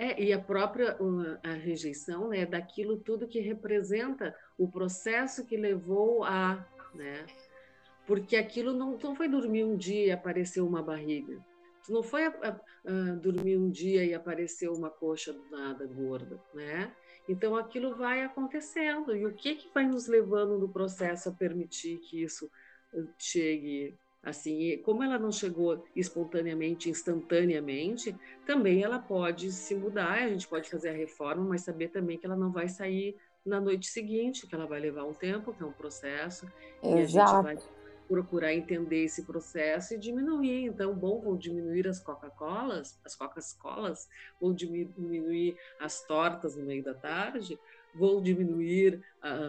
É, 0.00 0.18
e 0.18 0.32
a 0.32 0.38
própria 0.38 0.96
a 1.42 1.52
rejeição 1.52 2.30
né, 2.30 2.46
daquilo 2.46 2.96
tudo 2.96 3.28
que 3.28 3.38
representa 3.38 4.34
o 4.56 4.66
processo 4.66 5.44
que 5.44 5.58
levou 5.58 6.24
a. 6.24 6.66
Né, 6.94 7.26
porque 8.06 8.34
aquilo 8.34 8.72
não, 8.72 8.96
não 8.96 9.14
foi 9.14 9.28
dormir 9.28 9.62
um 9.62 9.76
dia 9.76 10.06
e 10.06 10.10
apareceu 10.10 10.66
uma 10.66 10.82
barriga. 10.82 11.38
Não 11.86 12.02
foi 12.02 12.24
a, 12.24 12.30
a, 12.30 12.48
a, 12.90 13.14
dormir 13.16 13.58
um 13.58 13.68
dia 13.68 14.02
e 14.02 14.14
apareceu 14.14 14.72
uma 14.72 14.88
coxa 14.88 15.34
do 15.34 15.44
nada 15.50 15.86
gorda, 15.86 16.42
né? 16.54 16.90
Então 17.28 17.54
aquilo 17.54 17.94
vai 17.94 18.24
acontecendo. 18.24 19.14
E 19.14 19.26
o 19.26 19.34
que, 19.34 19.54
que 19.54 19.68
vai 19.74 19.86
nos 19.86 20.06
levando 20.06 20.58
no 20.58 20.68
processo 20.70 21.28
a 21.28 21.32
permitir 21.32 21.98
que 21.98 22.22
isso 22.22 22.50
eh, 22.94 23.04
chegue 23.18 23.98
Assim, 24.22 24.76
como 24.84 25.02
ela 25.02 25.18
não 25.18 25.32
chegou 25.32 25.82
espontaneamente, 25.96 26.90
instantaneamente, 26.90 28.14
também 28.44 28.82
ela 28.82 28.98
pode 28.98 29.50
se 29.50 29.74
mudar, 29.74 30.24
a 30.24 30.28
gente 30.28 30.46
pode 30.46 30.68
fazer 30.68 30.90
a 30.90 30.94
reforma, 30.94 31.42
mas 31.42 31.62
saber 31.62 31.88
também 31.88 32.18
que 32.18 32.26
ela 32.26 32.36
não 32.36 32.52
vai 32.52 32.68
sair 32.68 33.16
na 33.46 33.58
noite 33.58 33.86
seguinte, 33.86 34.46
que 34.46 34.54
ela 34.54 34.66
vai 34.66 34.78
levar 34.78 35.04
um 35.04 35.14
tempo, 35.14 35.54
que 35.54 35.62
é 35.62 35.66
um 35.66 35.72
processo, 35.72 36.46
Exato. 36.82 36.96
e 36.96 37.00
a 37.00 37.06
gente 37.06 37.42
vai 37.42 37.56
procurar 38.06 38.52
entender 38.52 39.04
esse 39.04 39.22
processo 39.24 39.94
e 39.94 39.98
diminuir. 39.98 40.64
Então, 40.64 40.92
bom, 40.94 41.20
vou 41.20 41.36
diminuir 41.38 41.86
as 41.88 42.00
Coca-Colas, 42.00 43.00
as 43.04 43.14
Coca-Colas, 43.14 44.08
vou 44.40 44.52
diminuir 44.52 45.56
as 45.80 46.04
tortas 46.06 46.56
no 46.56 46.66
meio 46.66 46.82
da 46.82 46.92
tarde, 46.92 47.58
vou 47.94 48.20
diminuir 48.20 49.00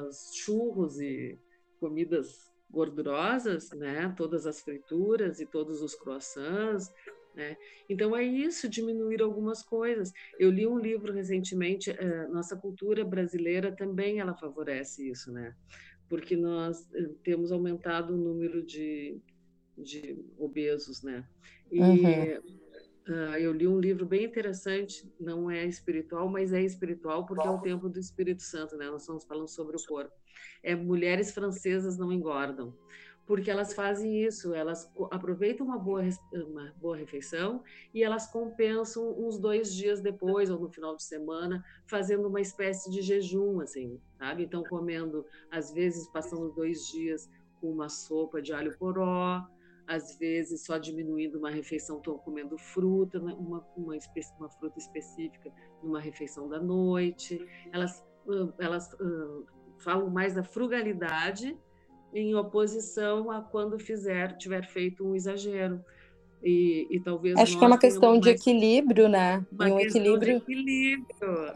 os 0.07 0.31
churros 0.33 1.01
e 1.01 1.37
comidas 1.79 2.50
gordurosas, 2.71 3.69
né? 3.71 4.13
Todas 4.17 4.47
as 4.47 4.61
frituras 4.61 5.39
e 5.39 5.45
todos 5.45 5.81
os 5.81 5.93
croissants, 5.93 6.89
né? 7.35 7.57
Então 7.89 8.15
é 8.15 8.23
isso, 8.23 8.69
diminuir 8.69 9.21
algumas 9.21 9.61
coisas. 9.61 10.11
Eu 10.39 10.49
li 10.49 10.65
um 10.65 10.79
livro 10.79 11.13
recentemente, 11.13 11.91
eh, 11.91 12.27
nossa 12.27 12.55
cultura 12.55 13.03
brasileira 13.03 13.71
também 13.75 14.19
ela 14.19 14.33
favorece 14.33 15.09
isso, 15.09 15.31
né? 15.31 15.53
Porque 16.09 16.35
nós 16.35 16.89
eh, 16.93 17.09
temos 17.23 17.51
aumentado 17.51 18.13
o 18.13 18.17
número 18.17 18.65
de, 18.65 19.19
de 19.77 20.17
obesos, 20.37 21.03
né? 21.03 21.27
E 21.71 21.79
uhum. 21.79 22.61
Uh, 23.09 23.35
eu 23.39 23.51
li 23.51 23.67
um 23.67 23.79
livro 23.79 24.05
bem 24.05 24.25
interessante, 24.25 25.11
não 25.19 25.49
é 25.49 25.65
espiritual, 25.65 26.29
mas 26.29 26.53
é 26.53 26.61
espiritual 26.61 27.25
porque 27.25 27.47
é 27.47 27.49
o 27.49 27.59
tempo 27.59 27.89
do 27.89 27.99
Espírito 27.99 28.43
Santo, 28.43 28.77
né? 28.77 28.85
Nós 28.91 29.01
estamos 29.01 29.23
falando 29.25 29.47
sobre 29.47 29.75
o 29.75 29.83
corpo 29.87 30.13
é 30.63 30.75
mulheres 30.75 31.31
francesas 31.31 31.97
não 31.97 32.11
engordam. 32.11 32.73
porque 33.25 33.49
elas 33.49 33.73
fazem 33.73 34.25
isso, 34.25 34.53
elas 34.53 34.91
aproveitam 35.09 35.65
uma 35.65 35.77
boa, 35.77 36.01
uma 36.33 36.73
boa 36.81 36.97
refeição 36.97 37.63
e 37.93 38.03
elas 38.03 38.27
compensam 38.27 39.17
uns 39.17 39.39
dois 39.39 39.73
dias 39.73 40.01
depois 40.01 40.49
ou 40.49 40.59
no 40.59 40.69
final 40.69 40.97
de 40.97 41.03
semana, 41.03 41.63
fazendo 41.85 42.27
uma 42.27 42.41
espécie 42.41 42.91
de 42.91 43.01
jejum, 43.01 43.61
assim, 43.61 44.01
sabe? 44.17 44.43
Então, 44.43 44.63
comendo, 44.63 45.25
às 45.49 45.71
vezes, 45.71 46.09
passando 46.09 46.51
dois 46.51 46.87
dias 46.87 47.29
com 47.61 47.71
uma 47.71 47.87
sopa 47.87 48.41
de 48.41 48.51
alho 48.51 48.77
poró, 48.77 49.47
às 49.87 50.17
vezes 50.17 50.65
só 50.65 50.77
diminuindo 50.77 51.37
uma 51.37 51.49
refeição, 51.49 51.97
estão 51.97 52.17
comendo 52.17 52.57
fruta, 52.57 53.19
né? 53.19 53.33
uma, 53.37 53.65
uma, 53.75 53.97
uma, 54.39 54.49
fruta 54.49 54.79
específica 54.79 55.51
numa 55.83 55.99
refeição 55.99 56.47
da 56.47 56.59
noite. 56.59 57.45
Elas, 57.71 58.03
elas 58.57 58.91
uh, 58.93 59.45
falam 59.81 60.09
mais 60.09 60.33
da 60.33 60.43
frugalidade 60.43 61.57
em 62.13 62.35
oposição 62.35 63.31
a 63.31 63.41
quando 63.41 63.79
fizer 63.79 64.35
tiver 64.37 64.67
feito 64.67 65.05
um 65.05 65.15
exagero. 65.15 65.83
E, 66.43 66.87
e 66.89 66.99
talvez 66.99 67.37
acho 67.37 67.57
que 67.57 67.63
é 67.63 67.67
uma 67.67 67.77
questão 67.77 68.19
de 68.19 68.29
equilíbrio, 68.29 69.07
né? 69.07 69.45
Uma 69.51 69.65
um 69.65 69.79
equilíbrio, 69.79 70.39
de 70.39 70.43
equilíbrio. 70.43 71.05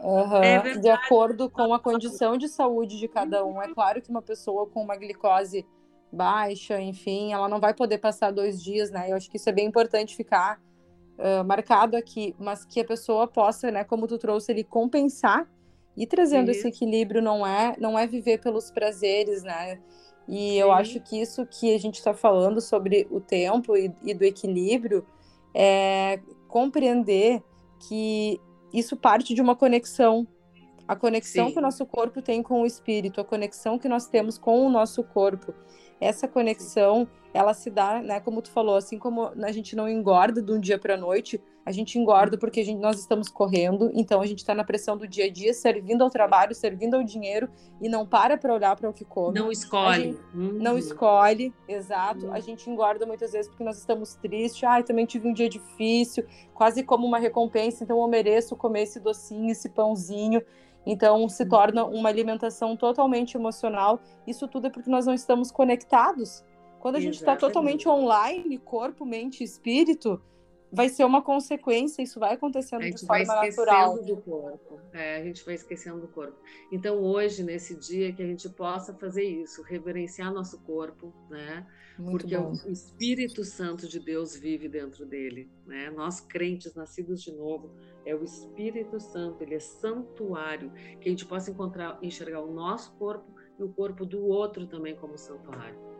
Uhum, 0.00 0.42
é 0.42 0.78
de 0.78 0.88
acordo 0.88 1.50
com 1.50 1.74
a 1.74 1.80
condição 1.80 2.38
de 2.38 2.46
saúde 2.48 2.98
de 2.98 3.08
cada 3.08 3.44
um. 3.44 3.60
É 3.60 3.66
claro 3.74 4.00
que 4.00 4.08
uma 4.08 4.22
pessoa 4.22 4.66
com 4.68 4.82
uma 4.82 4.96
glicose 4.96 5.66
baixa, 6.12 6.80
enfim, 6.80 7.32
ela 7.32 7.48
não 7.48 7.58
vai 7.58 7.74
poder 7.74 7.98
passar 7.98 8.30
dois 8.30 8.62
dias, 8.62 8.90
né? 8.92 9.10
Eu 9.10 9.16
acho 9.16 9.28
que 9.28 9.38
isso 9.38 9.48
é 9.48 9.52
bem 9.52 9.66
importante 9.66 10.14
ficar 10.14 10.60
uh, 11.18 11.44
marcado 11.44 11.96
aqui, 11.96 12.34
mas 12.38 12.64
que 12.64 12.80
a 12.80 12.84
pessoa 12.84 13.26
possa, 13.26 13.72
né, 13.72 13.82
como 13.82 14.06
tu 14.06 14.18
trouxe, 14.18 14.52
ele 14.52 14.62
compensar 14.62 15.48
e 15.96 16.06
trazendo 16.06 16.52
Sim. 16.52 16.58
esse 16.58 16.68
equilíbrio 16.68 17.22
não 17.22 17.46
é 17.46 17.74
não 17.78 17.98
é 17.98 18.06
viver 18.06 18.38
pelos 18.38 18.70
prazeres, 18.70 19.42
né? 19.42 19.80
E 20.28 20.32
Sim. 20.34 20.54
eu 20.54 20.72
acho 20.72 21.00
que 21.00 21.20
isso 21.20 21.46
que 21.46 21.74
a 21.74 21.78
gente 21.78 21.94
está 21.94 22.12
falando 22.12 22.60
sobre 22.60 23.06
o 23.10 23.20
tempo 23.20 23.76
e, 23.76 23.92
e, 24.02 24.12
do 24.12 24.24
equilíbrio 24.24 25.06
é 25.54 26.20
compreender 26.48 27.42
que 27.88 28.40
isso 28.72 28.96
parte 28.96 29.32
de 29.32 29.40
uma 29.40 29.54
conexão. 29.56 30.26
A 30.86 30.94
conexão 30.94 31.46
Sim. 31.46 31.52
que 31.52 31.58
o 31.58 31.62
nosso 31.62 31.84
corpo 31.86 32.20
tem 32.20 32.42
com 32.42 32.62
o 32.62 32.66
espírito, 32.66 33.20
a 33.20 33.24
conexão 33.24 33.78
que 33.78 33.88
nós 33.88 34.06
temos 34.06 34.38
com 34.38 34.66
o 34.66 34.70
nosso 34.70 35.02
corpo. 35.02 35.54
Essa 36.00 36.28
conexão 36.28 37.08
ela 37.36 37.52
se 37.52 37.70
dá, 37.70 38.00
né, 38.00 38.18
como 38.18 38.40
tu 38.40 38.50
falou, 38.50 38.76
assim 38.76 38.98
como 38.98 39.30
a 39.42 39.52
gente 39.52 39.76
não 39.76 39.88
engorda 39.88 40.40
de 40.40 40.50
um 40.50 40.58
dia 40.58 40.78
para 40.78 40.94
a 40.94 40.96
noite, 40.96 41.40
a 41.66 41.72
gente 41.72 41.98
engorda 41.98 42.38
porque 42.38 42.60
a 42.60 42.64
gente, 42.64 42.80
nós 42.80 42.98
estamos 42.98 43.28
correndo, 43.28 43.90
então 43.92 44.20
a 44.20 44.26
gente 44.26 44.38
está 44.38 44.54
na 44.54 44.64
pressão 44.64 44.96
do 44.96 45.06
dia 45.06 45.26
a 45.26 45.30
dia, 45.30 45.52
servindo 45.52 46.02
ao 46.02 46.08
trabalho, 46.08 46.54
servindo 46.54 46.94
ao 46.94 47.02
dinheiro 47.02 47.50
e 47.80 47.88
não 47.88 48.06
para 48.06 48.38
para 48.38 48.54
olhar 48.54 48.74
para 48.76 48.88
o 48.88 48.92
que 48.92 49.04
come. 49.04 49.38
Não 49.38 49.50
escolhe. 49.50 50.16
Uhum. 50.32 50.52
Não 50.52 50.78
escolhe, 50.78 51.52
exato. 51.68 52.26
Uhum. 52.26 52.32
A 52.32 52.40
gente 52.40 52.70
engorda 52.70 53.04
muitas 53.04 53.32
vezes 53.32 53.48
porque 53.48 53.64
nós 53.64 53.78
estamos 53.78 54.14
tristes. 54.14 54.62
Ai, 54.64 54.84
também 54.84 55.04
tive 55.04 55.28
um 55.28 55.32
dia 55.32 55.48
difícil, 55.48 56.24
quase 56.54 56.84
como 56.84 57.06
uma 57.06 57.18
recompensa, 57.18 57.82
então 57.82 58.00
eu 58.00 58.08
mereço 58.08 58.54
comer 58.56 58.82
esse 58.82 59.00
docinho, 59.00 59.50
esse 59.50 59.68
pãozinho. 59.68 60.40
Então 60.86 61.28
se 61.28 61.42
uhum. 61.42 61.48
torna 61.48 61.84
uma 61.84 62.08
alimentação 62.08 62.76
totalmente 62.76 63.36
emocional. 63.36 64.00
Isso 64.26 64.46
tudo 64.46 64.68
é 64.68 64.70
porque 64.70 64.88
nós 64.88 65.04
não 65.04 65.12
estamos 65.12 65.50
conectados 65.50 66.44
quando 66.78 66.96
a 66.96 67.00
gente 67.00 67.14
está 67.16 67.34
totalmente 67.34 67.88
online, 67.88 68.58
corpo, 68.58 69.04
mente 69.04 69.40
e 69.40 69.44
espírito, 69.44 70.22
vai 70.72 70.88
ser 70.88 71.04
uma 71.04 71.22
consequência, 71.22 72.02
isso 72.02 72.18
vai 72.18 72.34
acontecendo 72.34 72.82
de 72.82 73.06
forma 73.06 73.34
natural. 73.34 74.02
do 74.02 74.16
corpo. 74.16 74.80
É, 74.92 75.16
a 75.16 75.24
gente 75.24 75.44
vai 75.44 75.54
esquecendo 75.54 76.00
do 76.00 76.08
corpo. 76.08 76.36
Então, 76.70 76.98
hoje, 76.98 77.42
nesse 77.42 77.74
dia, 77.76 78.12
que 78.12 78.22
a 78.22 78.26
gente 78.26 78.48
possa 78.48 78.94
fazer 78.94 79.24
isso, 79.24 79.62
reverenciar 79.62 80.32
nosso 80.32 80.60
corpo, 80.62 81.12
né? 81.30 81.66
Muito 81.98 82.22
Porque 82.22 82.36
bom. 82.36 82.52
o 82.52 82.70
Espírito 82.70 83.42
Santo 83.44 83.88
de 83.88 83.98
Deus 83.98 84.36
vive 84.36 84.68
dentro 84.68 85.06
dele, 85.06 85.50
né? 85.66 85.90
Nós 85.90 86.20
crentes, 86.20 86.74
nascidos 86.74 87.22
de 87.22 87.32
novo, 87.32 87.70
é 88.04 88.14
o 88.14 88.22
Espírito 88.22 89.00
Santo, 89.00 89.42
ele 89.42 89.54
é 89.54 89.60
santuário, 89.60 90.70
que 91.00 91.08
a 91.08 91.10
gente 91.10 91.24
possa 91.24 91.50
encontrar, 91.50 91.98
enxergar 92.02 92.40
o 92.40 92.52
nosso 92.52 92.92
corpo 92.96 93.34
e 93.58 93.62
o 93.62 93.68
corpo 93.68 94.04
do 94.04 94.24
outro 94.26 94.66
também 94.66 94.94
como 94.94 95.16
santuário 95.16 95.96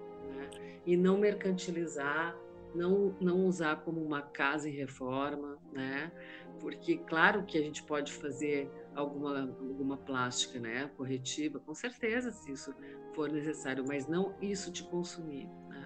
e 0.86 0.96
não 0.96 1.18
mercantilizar, 1.18 2.36
não, 2.76 3.16
não 3.20 3.46
usar 3.46 3.76
como 3.76 4.00
uma 4.00 4.22
casa 4.22 4.68
em 4.68 4.72
reforma, 4.72 5.58
né? 5.72 6.12
Porque 6.60 6.96
claro 6.98 7.44
que 7.44 7.58
a 7.58 7.60
gente 7.60 7.82
pode 7.82 8.12
fazer 8.12 8.70
alguma 8.94 9.40
alguma 9.40 9.96
plástica, 9.96 10.58
né, 10.58 10.90
corretiva, 10.96 11.58
com 11.60 11.74
certeza 11.74 12.30
se 12.30 12.50
isso 12.50 12.74
for 13.14 13.30
necessário, 13.30 13.84
mas 13.86 14.06
não 14.06 14.34
isso 14.40 14.72
te 14.72 14.82
consumir, 14.84 15.48
né? 15.68 15.84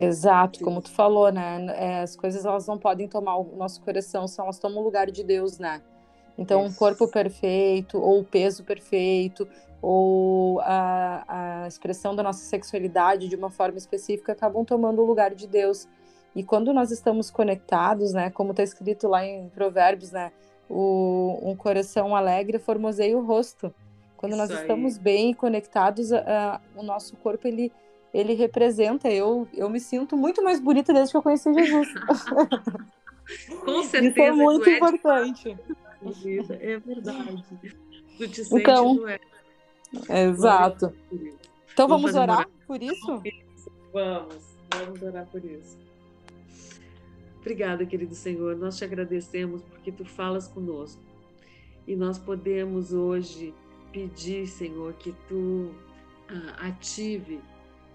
Exato, 0.00 0.60
como 0.60 0.82
tu 0.82 0.90
falou, 0.90 1.30
né? 1.30 1.66
É, 1.76 2.02
as 2.02 2.16
coisas 2.16 2.44
elas 2.44 2.66
não 2.66 2.78
podem 2.78 3.08
tomar 3.08 3.36
o 3.36 3.56
nosso 3.56 3.80
coração, 3.82 4.26
só 4.26 4.42
elas 4.42 4.58
tomam 4.58 4.80
o 4.80 4.84
lugar 4.84 5.10
de 5.10 5.22
Deus, 5.22 5.58
né? 5.58 5.82
Então, 6.36 6.64
um 6.64 6.72
corpo 6.72 7.06
perfeito, 7.08 7.96
ou 7.96 8.20
o 8.20 8.24
peso 8.24 8.64
perfeito, 8.64 9.48
ou 9.80 10.60
a, 10.60 11.62
a 11.64 11.68
expressão 11.68 12.16
da 12.16 12.22
nossa 12.22 12.42
sexualidade 12.44 13.28
de 13.28 13.36
uma 13.36 13.50
forma 13.50 13.78
específica 13.78 14.32
acabam 14.32 14.64
tomando 14.64 15.00
o 15.00 15.04
lugar 15.04 15.34
de 15.34 15.46
Deus. 15.46 15.86
E 16.34 16.42
quando 16.42 16.72
nós 16.72 16.90
estamos 16.90 17.30
conectados, 17.30 18.12
né, 18.12 18.30
como 18.30 18.50
está 18.50 18.62
escrito 18.62 19.06
lá 19.08 19.24
em 19.24 19.48
Provérbios, 19.50 20.10
né, 20.10 20.32
o, 20.68 21.38
um 21.42 21.54
coração 21.54 22.14
alegre 22.16 22.58
formoseia 22.58 23.16
o 23.16 23.24
rosto. 23.24 23.72
Quando 24.16 24.32
Isso 24.32 24.40
nós 24.40 24.50
aí. 24.50 24.62
estamos 24.62 24.98
bem 24.98 25.34
conectados, 25.34 26.10
o 26.74 26.82
nosso 26.82 27.16
corpo 27.16 27.46
ele 27.46 27.72
ele 28.12 28.34
representa. 28.34 29.10
Eu 29.10 29.46
eu 29.52 29.68
me 29.68 29.80
sinto 29.80 30.16
muito 30.16 30.42
mais 30.42 30.60
bonita 30.60 30.92
desde 30.92 31.12
que 31.12 31.16
eu 31.16 31.22
conheci 31.22 31.52
Jesus. 31.52 31.88
Com 33.64 33.82
certeza. 33.82 34.08
Isso 34.08 34.20
é 34.20 34.32
muito 34.32 34.68
é 34.68 34.76
importante. 34.76 35.56
É 36.60 36.78
verdade. 36.78 37.44
Tu 38.18 38.28
te 38.28 38.44
sente 38.44 38.62
então, 38.62 39.08
é 39.08 39.18
Exato. 40.24 40.92
Então 41.72 41.88
vamos, 41.88 42.12
vamos 42.12 42.14
orar 42.14 42.48
por 42.66 42.82
isso? 42.82 43.22
Vamos, 43.92 44.36
vamos 44.70 45.02
orar 45.02 45.26
por 45.26 45.44
isso. 45.44 45.78
Obrigada, 47.44 47.84
querido 47.84 48.14
Senhor. 48.14 48.56
Nós 48.56 48.78
te 48.78 48.84
agradecemos 48.84 49.60
porque 49.64 49.92
tu 49.92 50.02
falas 50.02 50.48
conosco. 50.48 51.02
E 51.86 51.94
nós 51.94 52.18
podemos 52.18 52.94
hoje 52.94 53.52
pedir, 53.92 54.46
Senhor, 54.46 54.94
que 54.94 55.14
tu 55.28 55.74
ah, 56.26 56.68
ative 56.68 57.38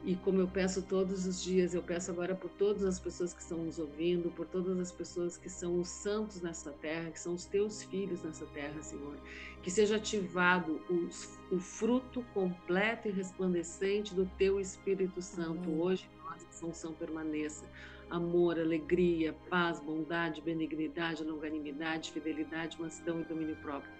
e 0.05 0.15
como 0.17 0.39
eu 0.39 0.47
peço 0.47 0.83
todos 0.83 1.25
os 1.25 1.41
dias, 1.41 1.73
eu 1.73 1.81
peço 1.81 2.11
agora 2.11 2.35
por 2.35 2.51
todas 2.51 2.83
as 2.85 2.99
pessoas 2.99 3.33
que 3.33 3.41
estão 3.41 3.57
nos 3.57 3.79
ouvindo, 3.79 4.29
por 4.29 4.45
todas 4.45 4.79
as 4.79 4.91
pessoas 4.91 5.35
que 5.35 5.49
são 5.49 5.79
os 5.79 5.87
santos 5.87 6.41
nessa 6.41 6.71
terra, 6.71 7.09
que 7.09 7.19
são 7.19 7.33
os 7.33 7.45
teus 7.45 7.81
filhos 7.81 8.21
nessa 8.21 8.45
terra, 8.45 8.79
Senhor. 8.83 9.17
Que 9.63 9.71
seja 9.71 9.95
ativado 9.95 10.79
os, 10.87 11.39
o 11.51 11.59
fruto 11.59 12.23
completo 12.35 13.07
e 13.07 13.11
resplandecente 13.11 14.13
do 14.13 14.27
teu 14.37 14.59
Espírito 14.59 15.23
Santo 15.23 15.71
hoje, 15.71 16.07
nossa 16.23 16.45
função 16.51 16.93
permaneça. 16.93 17.65
Amor, 18.09 18.59
alegria, 18.59 19.35
paz, 19.49 19.79
bondade, 19.79 20.41
benignidade, 20.41 21.23
longanimidade, 21.23 22.11
fidelidade, 22.11 22.79
mansidão 22.79 23.21
e 23.21 23.23
domínio 23.23 23.55
próprio. 23.57 23.91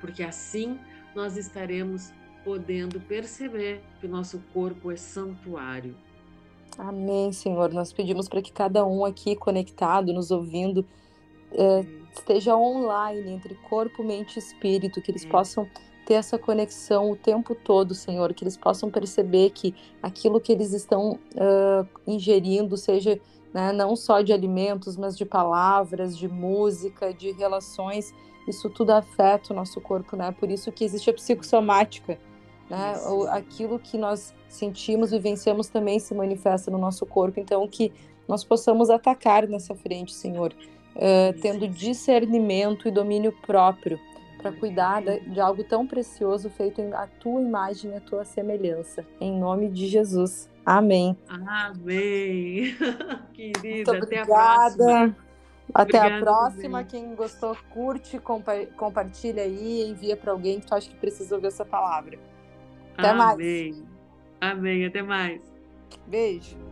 Porque 0.00 0.22
assim 0.22 0.78
nós 1.14 1.36
estaremos 1.36 2.12
podendo 2.44 3.00
perceber 3.00 3.82
que 4.00 4.06
o 4.06 4.08
nosso 4.08 4.42
corpo 4.52 4.90
é 4.90 4.96
santuário. 4.96 5.94
Amém, 6.78 7.32
Senhor. 7.32 7.72
Nós 7.72 7.92
pedimos 7.92 8.28
para 8.28 8.40
que 8.40 8.52
cada 8.52 8.86
um 8.86 9.04
aqui 9.04 9.34
conectado, 9.34 10.12
nos 10.12 10.30
ouvindo, 10.30 10.86
é, 11.52 11.84
esteja 12.14 12.56
online 12.56 13.32
entre 13.32 13.54
corpo, 13.68 14.04
mente 14.04 14.36
e 14.36 14.38
espírito, 14.38 15.00
que 15.02 15.10
eles 15.10 15.24
é. 15.24 15.28
possam 15.28 15.68
ter 16.06 16.14
essa 16.14 16.38
conexão 16.38 17.10
o 17.10 17.16
tempo 17.16 17.54
todo, 17.54 17.94
Senhor, 17.94 18.32
que 18.32 18.42
eles 18.42 18.56
possam 18.56 18.90
perceber 18.90 19.50
que 19.50 19.74
aquilo 20.02 20.40
que 20.40 20.52
eles 20.52 20.72
estão 20.72 21.18
uh, 21.34 21.86
ingerindo, 22.06 22.78
seja 22.78 23.20
né, 23.52 23.72
não 23.72 23.96
só 23.96 24.20
de 24.20 24.32
alimentos, 24.32 24.96
mas 24.96 25.16
de 25.16 25.24
palavras, 25.24 26.16
de 26.16 26.28
música, 26.28 27.12
de 27.12 27.32
relações, 27.32 28.14
isso 28.46 28.70
tudo 28.70 28.90
afeta 28.90 29.52
o 29.52 29.56
nosso 29.56 29.80
corpo, 29.80 30.16
né? 30.16 30.34
Por 30.38 30.50
isso 30.50 30.72
que 30.72 30.84
existe 30.84 31.10
a 31.10 31.12
psicossomática, 31.12 32.18
né? 32.68 32.94
Aquilo 33.30 33.78
que 33.78 33.98
nós 33.98 34.34
sentimos, 34.48 35.10
vivenciamos 35.10 35.68
também 35.68 35.98
se 35.98 36.14
manifesta 36.14 36.70
no 36.70 36.78
nosso 36.78 37.04
corpo. 37.04 37.38
Então, 37.38 37.66
que 37.68 37.92
nós 38.26 38.44
possamos 38.44 38.90
atacar 38.90 39.46
nessa 39.46 39.74
frente, 39.74 40.14
Senhor, 40.14 40.54
uh, 40.96 41.40
tendo 41.40 41.68
discernimento 41.68 42.88
e 42.88 42.90
domínio 42.90 43.32
próprio 43.46 43.98
para 44.38 44.52
cuidar 44.52 45.02
de 45.02 45.40
algo 45.40 45.64
tão 45.64 45.86
precioso 45.86 46.48
feito 46.48 46.80
em 46.80 46.92
a 46.94 47.06
tua 47.06 47.40
imagem 47.40 47.90
e 47.90 47.94
a 47.96 48.00
tua 48.00 48.24
semelhança. 48.24 49.04
Em 49.20 49.38
nome 49.38 49.68
de 49.68 49.86
Jesus. 49.86 50.48
Amém. 50.64 51.16
Amém. 51.28 52.76
Querida, 53.34 53.98
até 53.98 54.20
a 54.20 54.26
próxima. 54.26 55.16
Até 55.74 55.98
Obrigada, 55.98 56.16
a 56.16 56.20
próxima. 56.20 56.84
Quem 56.84 57.14
gostou, 57.14 57.56
curte, 57.70 58.18
compa 58.18 58.64
compartilha 58.76 59.42
aí, 59.42 59.82
envia 59.88 60.16
para 60.16 60.32
alguém 60.32 60.60
que 60.60 60.66
tu 60.66 60.74
acha 60.74 60.88
que 60.88 60.96
precisa 60.96 61.34
ouvir 61.34 61.48
essa 61.48 61.64
palavra. 61.64 62.18
Até 62.96 63.10
Amém. 63.10 63.18
mais. 63.18 63.84
Amém. 64.40 64.86
Até 64.86 65.02
mais. 65.02 65.40
Beijo. 66.06 66.67